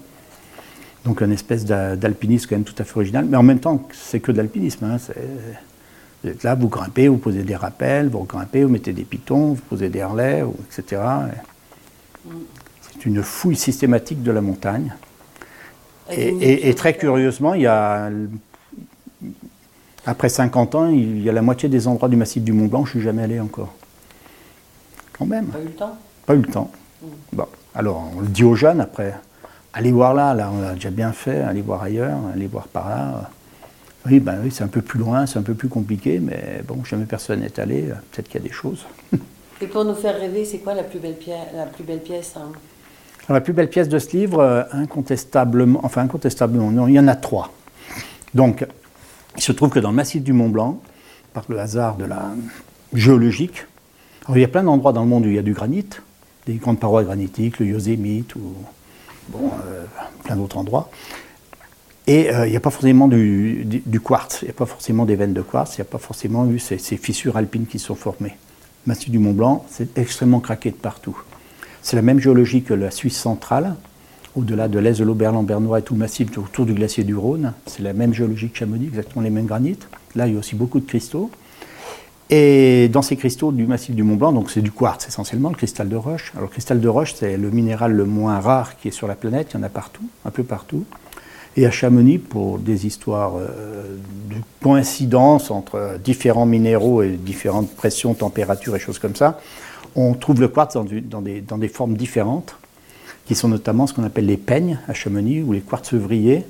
Donc 1.06 1.22
une 1.22 1.32
espèce 1.32 1.64
d'a- 1.64 1.96
d'alpinisme 1.96 2.48
quand 2.50 2.56
même 2.58 2.66
tout 2.66 2.76
à 2.78 2.84
fait 2.84 2.98
original. 2.98 3.24
Mais 3.24 3.38
en 3.38 3.44
même 3.44 3.60
temps, 3.62 3.88
c'est 3.94 4.20
que 4.20 4.34
de 4.34 4.38
l'alpinisme. 4.38 4.84
hein, 4.84 4.98
Vous 6.22 6.30
êtes 6.30 6.44
là, 6.44 6.56
vous 6.56 6.68
grimpez, 6.68 7.08
vous 7.08 7.16
posez 7.20 7.44
des 7.44 7.56
rappels, 7.56 8.10
vous 8.10 8.26
grimpez, 8.26 8.66
vous 8.66 8.70
mettez 8.70 8.92
des 8.92 9.06
pitons, 9.06 9.54
vous 9.54 9.62
posez 9.70 9.88
des 9.88 10.04
relais, 10.04 10.44
ou- 10.44 10.58
etc. 10.70 11.02
Et 12.28 12.32
C'est 12.82 13.06
une 13.06 13.24
fouille 13.24 13.56
systématique 13.56 14.22
de 14.24 14.32
la 14.34 14.42
montagne. 14.42 14.94
Et, 16.12 16.74
très 16.76 16.98
curieusement, 16.98 17.54
il 17.54 17.62
y 17.62 17.68
a, 17.68 18.10
après 20.10 20.30
50 20.30 20.76
ans, 20.76 20.88
il 20.88 21.22
y 21.22 21.30
a 21.30 21.32
la 21.32 21.42
moitié 21.42 21.70
des 21.70 21.88
endroits 21.88 22.10
du 22.10 22.16
massif 22.16 22.44
du 22.44 22.52
Mont 22.52 22.66
Blanc, 22.66 22.86
je 22.86 22.90
ne 22.90 23.00
suis 23.00 23.02
jamais 23.02 23.24
allé 23.24 23.40
encore. 23.40 23.74
Quand 25.18 25.26
même, 25.26 25.48
Pas 25.48 25.60
eu 25.60 25.66
le 25.66 25.72
temps? 25.72 25.98
Pas 26.26 26.34
eu 26.36 26.42
le 26.42 26.48
temps. 26.48 26.72
Mm. 27.02 27.08
Bon. 27.34 27.46
Alors, 27.76 28.12
on 28.18 28.22
le 28.22 28.28
dit 28.28 28.44
aux 28.44 28.56
jeunes 28.56 28.82
après, 28.82 29.14
allez 29.74 29.92
voir 29.92 30.14
là, 30.16 30.34
là, 30.34 30.50
on 30.52 30.62
l'a 30.62 30.74
déjà 30.74 30.90
bien 30.90 31.12
fait, 31.12 31.42
allez 31.42 31.62
voir 31.62 31.84
ailleurs, 31.84 32.18
allez 32.34 32.48
voir 32.48 32.68
par 32.68 32.90
là. 32.90 33.30
Oui, 34.08 34.20
ben 34.20 34.40
oui, 34.44 34.50
c'est 34.52 34.64
un 34.64 34.70
peu 34.70 34.82
plus 34.82 34.98
loin, 34.98 35.26
c'est 35.28 35.38
un 35.38 35.44
peu 35.44 35.54
plus 35.54 35.70
compliqué, 35.70 36.20
mais 36.20 36.64
bon, 36.68 36.84
jamais 36.84 37.06
personne 37.06 37.42
n'est 37.42 37.60
allé, 37.60 37.84
peut-être 38.12 38.28
qu'il 38.28 38.42
y 38.42 38.44
a 38.44 38.48
des 38.48 38.54
choses. 38.54 38.86
Et 39.62 39.68
pour 39.68 39.86
nous 39.86 39.94
faire 39.94 40.20
rêver, 40.20 40.46
c'est 40.46 40.60
quoi 40.60 40.74
la 40.74 40.84
plus 40.84 41.00
belle 41.00 41.18
pièce, 41.18 41.38
la 41.54 41.66
plus 41.66 41.84
belle 41.84 42.02
pièce 42.02 42.34
hein? 42.38 42.52
La 43.32 43.42
plus 43.42 43.54
belle 43.54 43.70
pièce 43.70 43.90
de 43.90 44.00
ce 44.00 44.18
livre, 44.18 44.40
euh, 44.40 44.64
incontestablement, 44.72 45.82
enfin 45.84 46.02
incontestablement, 46.02 46.72
non, 46.72 46.88
il 46.88 46.96
y 46.96 47.00
en 47.00 47.08
a 47.08 47.16
trois. 47.16 47.52
Donc, 48.34 48.66
il 49.36 49.42
se 49.42 49.52
trouve 49.52 49.70
que 49.70 49.80
dans 49.80 49.90
le 49.90 49.96
massif 49.96 50.24
du 50.24 50.34
Mont 50.34 50.50
Blanc, 50.50 50.82
par 51.34 51.46
le 51.50 51.60
hasard 51.60 51.98
de 51.98 52.06
la 52.06 52.32
géologique, 52.94 53.66
il 54.36 54.42
y 54.42 54.44
a 54.44 54.48
plein 54.48 54.64
d'endroits 54.64 54.94
dans 54.94 55.02
le 55.02 55.08
monde 55.08 55.26
où 55.26 55.30
il 55.30 55.36
y 55.36 55.40
a 55.40 55.44
du 55.44 55.54
granit, 55.54 55.88
des 56.46 56.56
grandes 56.56 56.80
parois 56.80 57.04
granitiques, 57.04 57.60
le 57.60 57.68
Yosemite 57.68 58.36
ou 58.36 58.54
bon, 59.30 59.52
euh, 59.66 59.86
plein 60.24 60.36
d'autres 60.36 60.58
endroits. 60.58 60.90
Et 62.08 62.34
euh, 62.34 62.48
il 62.48 62.52
n'y 62.52 62.58
a 62.58 62.60
pas 62.60 62.72
forcément 62.72 63.08
du, 63.08 63.82
quartz, 64.04 64.40
il 64.42 64.46
n'y 64.46 64.52
a 64.52 64.54
pas 64.54 64.66
forcément 64.66 65.06
des 65.06 65.16
veines 65.16 65.34
de 65.34 65.42
quartz, 65.42 65.78
il 65.78 65.82
n'y 65.82 65.88
a 65.88 65.92
pas 65.92 66.00
forcément 66.00 66.50
eu 66.50 66.58
ces, 66.58 66.78
fissures 66.78 67.38
alpines 67.38 67.68
qui 67.68 67.78
sont 67.78 67.96
formées. 67.96 68.36
Le 68.86 68.92
massif 68.94 69.12
du 69.12 69.20
Mont 69.20 69.34
Blanc, 69.34 69.66
c'est 69.70 69.98
extrêmement 69.98 70.40
craqué 70.40 70.72
de 70.72 70.76
partout. 70.76 71.18
C'est 71.82 71.96
la 71.96 72.02
même 72.02 72.20
géologie 72.20 72.64
que 72.64 72.74
la 72.74 72.92
Suisse 72.92 73.18
centrale, 73.18 73.76
au-delà 74.36 74.68
de 74.68 74.80
l'est 74.80 75.00
de 75.00 75.04
l'Aubert-Lambernois 75.04 75.80
et 75.80 75.82
tout 75.82 75.94
le 75.94 76.00
massif 76.00 76.38
autour 76.38 76.66
du 76.66 76.74
glacier 76.74 77.04
du 77.04 77.16
Rhône. 77.16 77.54
C'est 77.66 77.84
la 77.84 77.94
même 77.94 78.14
géologie 78.14 78.50
que 78.50 78.58
Chamonix, 78.58 78.88
exactement 78.88 79.22
les 79.22 79.30
mêmes 79.30 79.46
granites. 79.46 79.88
Là, 80.16 80.28
il 80.28 80.34
y 80.34 80.36
a 80.36 80.40
aussi 80.40 80.56
beaucoup 80.56 80.80
de 80.80 80.86
cristaux. 80.86 81.30
Et 82.30 82.90
dans 82.90 83.02
ces 83.02 83.16
cristaux 83.16 83.52
du 83.52 83.66
massif 83.66 83.96
du 83.96 84.04
Mont 84.04 84.16
Blanc, 84.16 84.32
donc 84.32 84.52
c'est 84.52 84.62
du 84.62 84.72
quartz 84.72 85.08
essentiellement, 85.08 85.50
le 85.50 85.56
cristal 85.56 85.90
de 85.90 85.96
roche. 85.96 86.32
Alors 86.36 86.48
le 86.48 86.52
cristal 86.52 86.80
de 86.80 86.88
roche, 86.88 87.16
c'est 87.16 87.38
le 87.38 87.50
minéral 87.50 87.92
le 87.94 88.06
moins 88.06 88.40
rare 88.40 88.78
qui 88.78 88.90
est 88.90 88.92
sur 88.92 89.08
la 89.08 89.16
planète, 89.16 89.50
il 89.54 89.58
y 89.58 89.60
en 89.60 89.64
a 89.64 89.70
partout, 89.70 90.04
un 90.26 90.30
peu 90.30 90.44
partout. 90.44 90.86
Et 91.58 91.66
à 91.66 91.72
Chamonix, 91.72 92.20
pour 92.20 92.60
des 92.60 92.86
histoires 92.86 93.34
euh, 93.36 93.98
de 94.30 94.36
coïncidence 94.62 95.50
entre 95.50 95.98
différents 96.04 96.46
minéraux 96.46 97.02
et 97.02 97.10
différentes 97.10 97.72
pressions, 97.76 98.14
températures 98.14 98.76
et 98.76 98.80
choses 98.80 99.00
comme 99.00 99.16
ça, 99.16 99.40
on 99.96 100.14
trouve 100.14 100.40
le 100.40 100.48
quartz 100.48 100.78
dans 100.78 101.22
des, 101.22 101.68
formes 101.68 101.96
différentes, 101.96 102.56
qui 103.30 103.36
sont 103.36 103.48
notamment 103.48 103.86
ce 103.86 103.94
qu'on 103.94 104.04
appelle 104.04 104.26
les 104.26 104.38
peignes 104.38 104.80
à 104.88 104.96
Chamonix, 104.96 105.44
ou 105.44 105.54
les 105.54 105.62
quartzevriers, 105.62 106.48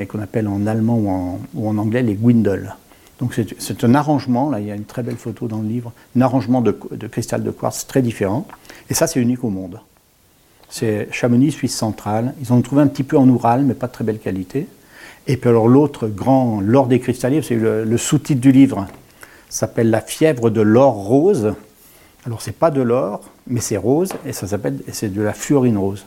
et 0.00 0.06
qu'on 0.06 0.18
appelle 0.18 0.48
en 0.48 0.66
allemand 0.66 1.38
ou 1.54 1.68
en, 1.68 1.78
anglais 1.78 2.02
les 2.02 2.14
gwindel. 2.14 2.74
Donc 3.20 3.38
c'est 3.60 3.84
un 3.84 3.94
arrangement, 3.94 4.50
là 4.50 4.58
il 4.58 4.66
y 4.66 4.72
a 4.72 4.74
une 4.74 4.84
très 4.84 5.04
belle 5.04 5.16
photo 5.16 5.46
dans 5.46 5.60
le 5.60 5.68
livre, 5.68 5.92
un 6.16 6.20
arrangement 6.20 6.60
de, 6.60 6.72
cristal 6.72 7.44
de 7.44 7.52
quartz 7.52 7.86
très 7.86 8.02
différent. 8.02 8.48
Et 8.90 8.94
ça 8.94 9.06
c'est 9.06 9.20
unique 9.20 9.44
au 9.44 9.50
monde. 9.50 9.78
C'est 10.68 11.06
Chamonix, 11.12 11.52
Suisse 11.52 11.76
centrale. 11.76 12.34
Ils 12.40 12.52
ont 12.52 12.60
trouvé 12.62 12.82
un 12.82 12.88
petit 12.88 13.04
peu 13.04 13.16
en 13.16 13.28
Oural, 13.28 13.62
mais 13.62 13.74
pas 13.74 13.86
de 13.86 13.92
très 13.92 14.02
belle 14.02 14.18
qualité. 14.18 14.66
Et 15.28 15.36
puis 15.36 15.48
alors 15.48 15.68
l'autre 15.68 16.08
grand, 16.08 16.60
l'or 16.60 16.88
des 16.88 16.98
cristalliers, 16.98 17.42
c'est 17.42 17.54
le, 17.54 17.96
sous-titre 17.96 18.40
du 18.40 18.50
livre, 18.50 18.88
s'appelle 19.48 19.90
La 19.90 20.00
fièvre 20.00 20.50
de 20.50 20.62
l'or 20.62 20.94
rose. 20.94 21.54
Alors 22.26 22.42
c'est 22.42 22.52
pas 22.52 22.70
de 22.70 22.82
l'or, 22.82 23.22
mais 23.46 23.60
c'est 23.60 23.76
rose, 23.76 24.12
et 24.26 24.32
ça 24.32 24.46
s'appelle, 24.46 24.80
c'est 24.92 25.12
de 25.12 25.22
la 25.22 25.32
fluorine 25.32 25.78
rose. 25.78 26.04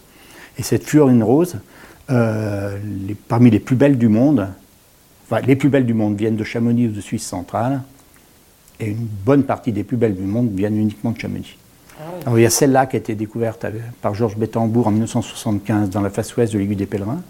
Et 0.58 0.63
cette 0.63 0.84
fluorine 0.84 1.24
rose, 1.24 1.58
euh, 2.10 2.77
parmi 3.27 3.50
les 3.50 3.60
plus 3.60 3.75
belles 3.75 3.98
du 3.98 4.10
monde, 4.10 4.48
les 5.48 5.56
plus 5.56 5.70
belles 5.70 5.86
du 5.86 5.94
monde 5.94 6.18
viennent 6.18 6.36
de 6.36 6.44
Chamonix 6.44 6.88
ou 6.88 6.91
de 6.91 7.01
Suisse 7.01 7.25
centrale, 7.25 7.82
et 8.80 8.88
une 8.88 9.08
bonne 9.25 9.44
partie 9.44 9.72
des 9.72 9.84
plus 9.84 9.98
belles 9.98 10.15
du 10.15 10.24
monde 10.24 10.50
viennent 10.51 10.77
uniquement 10.77 11.12
de 11.12 11.20
Chamonix. 11.20 11.58
Ah 12.25 12.32
il 12.36 12.41
y 12.41 12.46
a 12.46 12.50
celle-là 12.50 12.88
qui 12.88 12.96
a 12.96 13.00
été 13.00 13.15
découverte 13.15 13.65
par 14.01 14.13
Georges 14.13 14.36
Bettembourg 14.36 14.88
en 14.88 14.91
1975 14.91 15.89
dans 15.91 16.01
la 16.01 16.10
face 16.10 16.36
ouest 16.36 16.51
de 16.51 16.58
l'aiguille 16.58 16.75
des 16.75 16.86
pèlerins. 16.88 17.22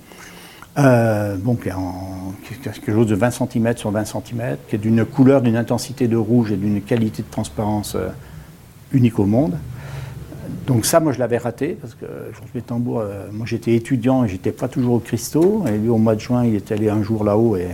Euh, 0.78 1.36
bon, 1.38 1.56
qui 1.56 1.68
est 1.68 2.62
quelque 2.64 2.94
chose 2.94 3.08
de 3.08 3.16
20 3.16 3.32
cm 3.32 3.78
sur 3.78 3.92
20 3.92 4.06
cm, 4.06 4.58
qui 4.70 4.76
est 4.76 4.80
d'une 4.80 5.04
couleur, 5.04 5.42
d'une 5.42 5.58
intensité 5.58 6.08
de 6.08 6.16
rouge 6.16 6.53
et 6.53 6.55
d'une 6.55 6.82
qualité 6.82 7.24
de 7.24 7.29
transparence 7.29 7.96
euh, 7.96 8.08
unique 8.94 9.20
au 9.20 9.25
monde. 9.25 9.58
Donc 10.68 10.86
ça, 10.86 11.00
moi, 11.00 11.12
je 11.12 11.20
l'avais 11.20 11.38
raté, 11.38 11.77
parce 11.80 11.96
que 11.96 12.06
Georges 12.06 12.51
Bettembourg, 12.54 13.00
euh, 13.00 13.27
moi, 13.32 13.46
j'étais 13.46 13.74
étudiant 13.75 14.24
et 14.24 14.30
j'étais 14.30 14.51
pas 14.51 14.68
toujours 14.68 14.96
au 14.96 15.00
cristaux. 15.00 15.66
Et 15.68 15.77
lui, 15.77 15.90
au 15.90 15.98
mois 15.98 16.16
de 16.16 16.20
juin, 16.20 16.46
il 16.46 16.56
est 16.56 16.72
allé 16.72 16.90
un 16.90 17.04
jour 17.04 17.24
là-haut 17.24 17.58
et 17.58 17.70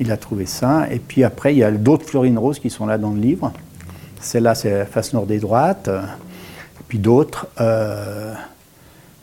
il 0.00 0.12
a 0.12 0.16
trouvé 0.16 0.46
ça. 0.46 0.86
Et 0.90 0.98
puis 0.98 1.24
après, 1.24 1.54
il 1.54 1.58
y 1.58 1.64
a 1.64 1.70
d'autres 1.70 2.06
fleurines 2.06 2.38
roses 2.38 2.58
qui 2.58 2.70
sont 2.70 2.86
là 2.86 2.98
dans 2.98 3.12
le 3.12 3.20
livre. 3.20 3.52
Celle-là, 4.20 4.54
c'est 4.54 4.70
la 4.70 4.86
face 4.86 5.12
nord 5.12 5.26
des 5.26 5.38
droites. 5.38 5.88
Et 5.88 6.84
puis 6.88 6.98
d'autres, 6.98 7.46
euh, 7.60 8.34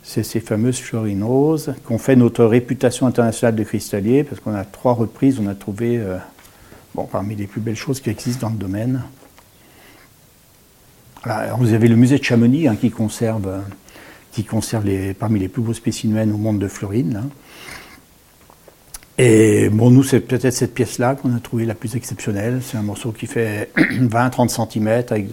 c'est 0.02 0.22
ces 0.22 0.40
fameuses 0.40 0.78
fleurines 0.78 1.22
roses 1.22 1.74
qui 1.86 1.92
ont 1.92 1.98
fait 1.98 2.16
notre 2.16 2.44
réputation 2.44 3.06
internationale 3.06 3.54
de 3.54 3.64
cristallier, 3.64 4.24
parce 4.24 4.40
qu'on 4.40 4.54
a 4.54 4.64
trois 4.64 4.94
reprises, 4.94 5.38
on 5.40 5.46
a 5.46 5.54
trouvé, 5.54 5.98
euh, 5.98 6.16
bon, 6.94 7.04
parmi 7.04 7.36
les 7.36 7.46
plus 7.46 7.60
belles 7.60 7.76
choses 7.76 8.00
qui 8.00 8.10
existent 8.10 8.48
dans 8.48 8.52
le 8.52 8.58
domaine. 8.58 9.02
Vous 11.58 11.72
avez 11.72 11.88
le 11.88 11.96
musée 11.96 12.18
de 12.18 12.24
Chamonix 12.24 12.68
hein, 12.68 12.76
qui 12.76 12.90
conserve, 12.90 13.62
qui 14.32 14.44
conserve 14.44 14.84
parmi 15.14 15.38
les 15.38 15.48
plus 15.48 15.62
beaux 15.62 15.74
spécimens 15.74 16.30
au 16.32 16.38
monde 16.38 16.58
de 16.58 16.68
fleurines. 16.68 17.22
Hein. 17.24 17.28
Et 19.18 19.68
bon, 19.68 19.90
nous, 19.90 20.02
c'est 20.02 20.20
peut-être 20.20 20.54
cette 20.54 20.74
pièce-là 20.74 21.14
qu'on 21.14 21.36
a 21.36 21.38
trouvée 21.38 21.66
la 21.66 21.74
plus 21.74 21.94
exceptionnelle. 21.96 22.60
C'est 22.62 22.78
un 22.78 22.82
morceau 22.82 23.12
qui 23.12 23.26
fait 23.26 23.70
20-30 23.76 24.48
cm 24.48 24.88
avec 25.10 25.26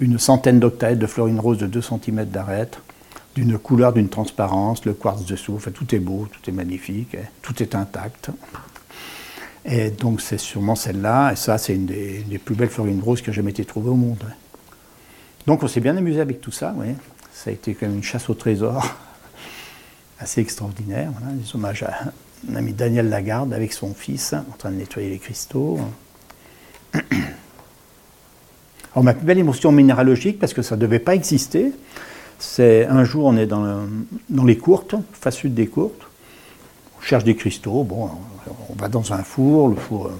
une 0.00 0.18
centaine 0.18 0.60
d'octaèdres 0.60 1.00
de 1.00 1.06
fluorine 1.06 1.40
rose 1.40 1.58
de 1.58 1.66
2 1.66 1.82
cm 1.82 2.24
d'arête, 2.26 2.78
d'une 3.34 3.58
couleur, 3.58 3.92
d'une 3.92 4.08
transparence, 4.08 4.84
le 4.84 4.94
quartz 4.94 5.24
dessous. 5.24 5.54
Enfin, 5.56 5.72
tout 5.72 5.94
est 5.94 5.98
beau, 5.98 6.28
tout 6.30 6.48
est 6.48 6.52
magnifique, 6.52 7.16
tout 7.42 7.60
est 7.62 7.74
intact. 7.74 8.30
Et 9.64 9.90
donc, 9.90 10.20
c'est 10.20 10.38
sûrement 10.38 10.76
celle-là. 10.76 11.32
Et 11.32 11.36
ça, 11.36 11.58
c'est 11.58 11.74
une 11.74 11.86
des, 11.86 12.40
plus 12.42 12.54
belles 12.54 12.70
fluorines 12.70 13.02
roses 13.02 13.20
qui 13.20 13.30
a 13.30 13.32
jamais 13.32 13.50
été 13.50 13.64
trouvée 13.64 13.90
au 13.90 13.96
monde. 13.96 14.24
Donc, 15.48 15.62
on 15.62 15.66
s'est 15.66 15.80
bien 15.80 15.96
amusé 15.96 16.20
avec 16.20 16.42
tout 16.42 16.50
ça. 16.50 16.74
Oui. 16.76 16.88
Ça 17.32 17.48
a 17.48 17.54
été 17.54 17.74
quand 17.74 17.86
même 17.86 17.96
une 17.96 18.02
chasse 18.02 18.28
au 18.28 18.34
trésor 18.34 18.94
assez 20.20 20.42
extraordinaire. 20.42 21.10
Voilà, 21.18 21.34
des 21.34 21.56
hommages 21.56 21.84
à 21.84 22.12
on 22.50 22.54
a 22.54 22.60
mis 22.60 22.74
Daniel 22.74 23.08
Lagarde 23.08 23.54
avec 23.54 23.72
son 23.72 23.94
fils 23.94 24.34
en 24.34 24.56
train 24.58 24.70
de 24.70 24.76
nettoyer 24.76 25.08
les 25.08 25.18
cristaux. 25.18 25.80
Alors 26.92 27.02
ma 29.02 29.14
plus 29.14 29.24
belle 29.24 29.38
émotion 29.38 29.72
minéralogique, 29.72 30.38
parce 30.38 30.52
que 30.52 30.60
ça 30.60 30.76
ne 30.76 30.82
devait 30.82 30.98
pas 30.98 31.14
exister, 31.14 31.72
c'est 32.38 32.84
un 32.84 33.04
jour 33.04 33.24
on 33.24 33.38
est 33.38 33.46
dans, 33.46 33.86
les 34.44 34.58
courtes, 34.58 34.96
face 35.14 35.36
sud 35.36 35.54
des 35.54 35.66
courtes, 35.66 36.02
on 36.98 37.02
cherche 37.02 37.24
des 37.24 37.36
cristaux, 37.36 37.84
bon, 37.84 38.10
on 38.68 38.74
va 38.74 38.88
dans 38.88 39.14
un 39.14 39.22
four, 39.22 39.68
le 39.68 39.76
four, 39.76 40.10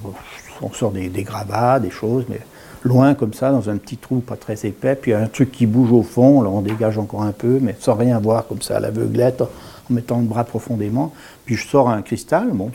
on 0.62 0.72
sort 0.72 0.92
des, 0.92 1.10
des 1.10 1.22
gravats, 1.22 1.80
des 1.80 1.90
choses, 1.90 2.24
mais 2.30 2.40
loin 2.84 3.14
comme 3.14 3.34
ça, 3.34 3.50
dans 3.50 3.70
un 3.70 3.76
petit 3.76 3.96
trou 3.96 4.20
pas 4.20 4.36
très 4.36 4.66
épais, 4.66 4.94
puis 4.94 5.10
il 5.10 5.14
y 5.14 5.16
a 5.16 5.20
un 5.20 5.26
truc 5.28 5.52
qui 5.52 5.66
bouge 5.66 5.92
au 5.92 6.02
fond, 6.02 6.40
alors 6.40 6.54
on 6.54 6.62
dégage 6.62 6.98
encore 6.98 7.22
un 7.22 7.32
peu, 7.32 7.58
mais 7.60 7.74
sans 7.78 7.94
rien 7.94 8.18
voir 8.18 8.46
comme 8.46 8.62
ça 8.62 8.76
à 8.76 8.80
l'aveuglette, 8.80 9.42
en 9.42 9.48
mettant 9.90 10.18
le 10.18 10.24
bras 10.24 10.44
profondément. 10.44 11.12
Puis 11.44 11.56
je 11.56 11.66
sors 11.66 11.88
un 11.88 12.02
cristal, 12.02 12.50
bon, 12.52 12.70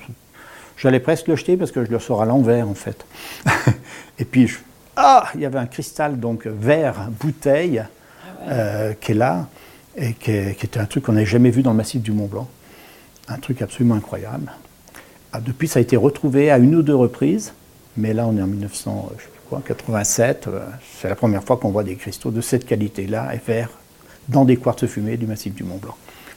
j'allais 0.77 0.99
presque 0.99 1.27
le 1.27 1.35
jeter 1.35 1.57
parce 1.57 1.71
que 1.71 1.85
je 1.85 1.91
le 1.91 1.99
sors 1.99 2.21
à 2.21 2.25
l'envers 2.25 2.67
en 2.67 2.73
fait. 2.73 3.05
et 4.19 4.25
puis, 4.25 4.51
ah, 4.95 5.25
il 5.35 5.41
y 5.41 5.45
avait 5.45 5.59
un 5.59 5.65
cristal 5.65 6.19
donc 6.19 6.45
vert 6.45 7.09
bouteille 7.19 7.79
ah 7.79 8.51
euh, 8.51 8.93
qui 8.99 9.11
est 9.13 9.15
là 9.15 9.47
et 9.95 10.13
qui, 10.13 10.31
était 10.31 10.79
un 10.79 10.85
truc 10.85 11.05
qu'on 11.05 11.13
n'avait 11.13 11.25
jamais 11.25 11.49
vu 11.51 11.61
dans 11.61 11.71
le 11.71 11.77
massif 11.77 12.01
du 12.01 12.11
Mont 12.11 12.27
Blanc. 12.27 12.47
Un 13.27 13.37
truc 13.37 13.61
absolument 13.61 13.95
incroyable. 13.95 14.51
Ah, 15.31 15.39
depuis, 15.39 15.67
ça 15.67 15.79
a 15.79 15.81
été 15.81 15.97
retrouvé 15.97 16.51
à 16.51 16.57
une 16.57 16.75
ou 16.75 16.83
deux 16.83 16.95
reprises, 16.95 17.53
mais 17.97 18.13
là, 18.13 18.27
on 18.27 18.37
est 18.37 18.41
en 18.41 18.47
1987. 19.59 20.47
Euh, 20.47 20.59
c'est 20.99 21.09
la 21.09 21.15
première 21.15 21.43
fois 21.43 21.57
qu'on 21.57 21.69
voit 21.69 21.83
des 21.83 21.95
cristaux 21.95 22.31
de 22.31 22.41
cette 22.41 22.65
qualité-là, 22.65 23.31
verts, 23.45 23.69
dans 24.29 24.45
des 24.45 24.57
quartz 24.57 24.85
fumés 24.85 25.17
du 25.17 25.27
massif 25.27 25.53
du 25.53 25.63
Mont 25.63 25.77
Blanc. 25.77 25.95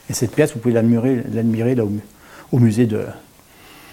Et 0.09 0.13
cette 0.13 0.31
pièce, 0.31 0.53
vous 0.53 0.59
pouvez 0.59 0.73
l'admirer 0.73 1.75
là 1.75 1.83
au, 2.51 2.59
musée 2.59 2.85
de. 2.85 3.05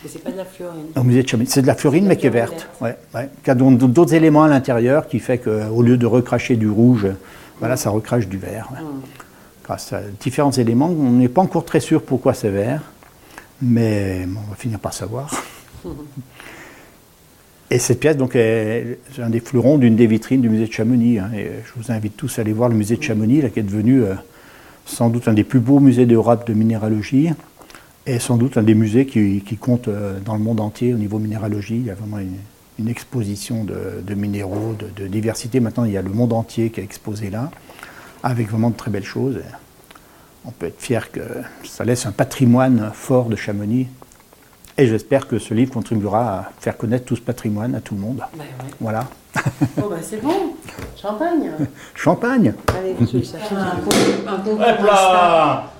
Mais 0.02 0.08
c'est 0.08 0.22
pas 0.22 0.30
de 0.30 0.36
la 0.36 0.44
fluorine. 0.44 0.86
Au 0.96 1.02
musée 1.02 1.22
de 1.22 1.28
Chamonix. 1.28 1.50
C'est 1.50 1.62
de 1.62 1.66
la 1.66 1.74
fluorine, 1.74 2.06
mais 2.06 2.16
qui 2.16 2.26
est 2.26 2.30
verte. 2.30 2.68
Ouais, 2.80 2.96
ouais. 3.14 3.28
Qui 3.42 3.50
a 3.50 3.54
d'autres 3.54 4.14
éléments 4.14 4.44
à 4.44 4.48
l'intérieur 4.48 5.08
qui 5.08 5.18
fait 5.18 5.38
qu'au 5.38 5.82
lieu 5.82 5.96
de 5.96 6.06
recracher 6.06 6.56
du 6.56 6.68
rouge, 6.68 7.06
voilà, 7.58 7.76
ça 7.76 7.90
recrache 7.90 8.28
du 8.28 8.36
vert. 8.36 8.68
Hmm. 8.72 9.00
Grâce 9.64 9.92
à 9.92 10.02
différents 10.20 10.52
éléments, 10.52 10.88
on 10.88 11.12
n'est 11.12 11.28
pas 11.28 11.40
encore 11.40 11.64
très 11.64 11.80
sûr 11.80 12.02
pourquoi 12.02 12.34
c'est 12.34 12.50
vert, 12.50 12.82
mais 13.62 14.26
on 14.28 14.50
va 14.50 14.56
finir 14.56 14.78
par 14.78 14.92
savoir. 14.92 15.30
Et 17.74 17.80
cette 17.80 17.98
pièce, 17.98 18.16
donc, 18.16 18.36
est 18.36 18.98
un 19.18 19.30
des 19.30 19.40
fleurons 19.40 19.78
d'une 19.78 19.96
des 19.96 20.06
vitrines 20.06 20.40
du 20.40 20.48
musée 20.48 20.68
de 20.68 20.72
Chamonix. 20.72 21.18
Hein. 21.18 21.32
je 21.34 21.72
vous 21.74 21.90
invite 21.90 22.16
tous 22.16 22.38
à 22.38 22.42
aller 22.42 22.52
voir 22.52 22.68
le 22.68 22.76
musée 22.76 22.96
de 22.96 23.02
Chamonix, 23.02 23.42
là, 23.42 23.48
qui 23.48 23.58
est 23.58 23.64
devenu 23.64 24.04
euh, 24.04 24.14
sans 24.86 25.10
doute 25.10 25.26
un 25.26 25.32
des 25.32 25.42
plus 25.42 25.58
beaux 25.58 25.80
musées 25.80 26.06
d'Europe 26.06 26.46
de 26.46 26.52
minéralogie, 26.52 27.30
et 28.06 28.20
sans 28.20 28.36
doute 28.36 28.58
un 28.58 28.62
des 28.62 28.76
musées 28.76 29.06
qui, 29.06 29.42
compte 29.60 29.88
euh, 29.88 30.20
dans 30.24 30.34
le 30.34 30.40
monde 30.40 30.60
entier 30.60 30.94
au 30.94 30.98
niveau 30.98 31.18
minéralogie. 31.18 31.74
Il 31.74 31.86
y 31.86 31.90
a 31.90 31.96
vraiment 31.96 32.18
une, 32.78 32.88
exposition 32.88 33.64
de, 33.64 34.14
minéraux, 34.14 34.76
de, 34.96 35.08
diversité. 35.08 35.58
Maintenant, 35.58 35.84
il 35.84 35.90
y 35.90 35.96
a 35.96 36.02
le 36.02 36.10
monde 36.10 36.32
entier 36.32 36.70
qui 36.70 36.78
est 36.78 36.84
exposé 36.84 37.28
là, 37.28 37.50
avec 38.22 38.48
vraiment 38.48 38.70
de 38.70 38.76
très 38.76 38.92
belles 38.92 39.02
choses. 39.02 39.40
on 40.44 40.52
peut 40.52 40.66
être 40.66 40.80
fier 40.80 41.10
que 41.10 41.22
ça 41.64 41.84
laisse 41.84 42.06
un 42.06 42.12
patrimoine 42.12 42.92
fort 42.94 43.28
de 43.28 43.34
Chamonix. 43.34 43.88
Et 44.76 44.86
j'espère 44.88 45.28
que 45.28 45.38
ce 45.38 45.54
livre 45.54 45.72
contribuera 45.72 46.38
à 46.38 46.50
faire 46.58 46.76
connaître 46.76 47.04
tout 47.04 47.14
ce 47.14 47.20
patrimoine 47.20 47.76
à 47.76 47.80
tout 47.80 47.94
le 47.94 48.00
monde. 48.00 48.16
Bah 48.18 48.26
ouais. 48.38 48.70
Voilà. 48.80 49.06
Bon, 49.76 49.88
bah 49.88 49.96
c'est 50.00 50.22
bon. 50.22 50.54
Champagne. 51.00 51.50
Champagne 51.94 52.54
Allez, 52.76 52.94
je 53.00 53.18
vais 53.18 53.24
chercher 53.24 53.54
un 53.54 53.76
concours 53.76 54.60
Insta. 54.60 55.72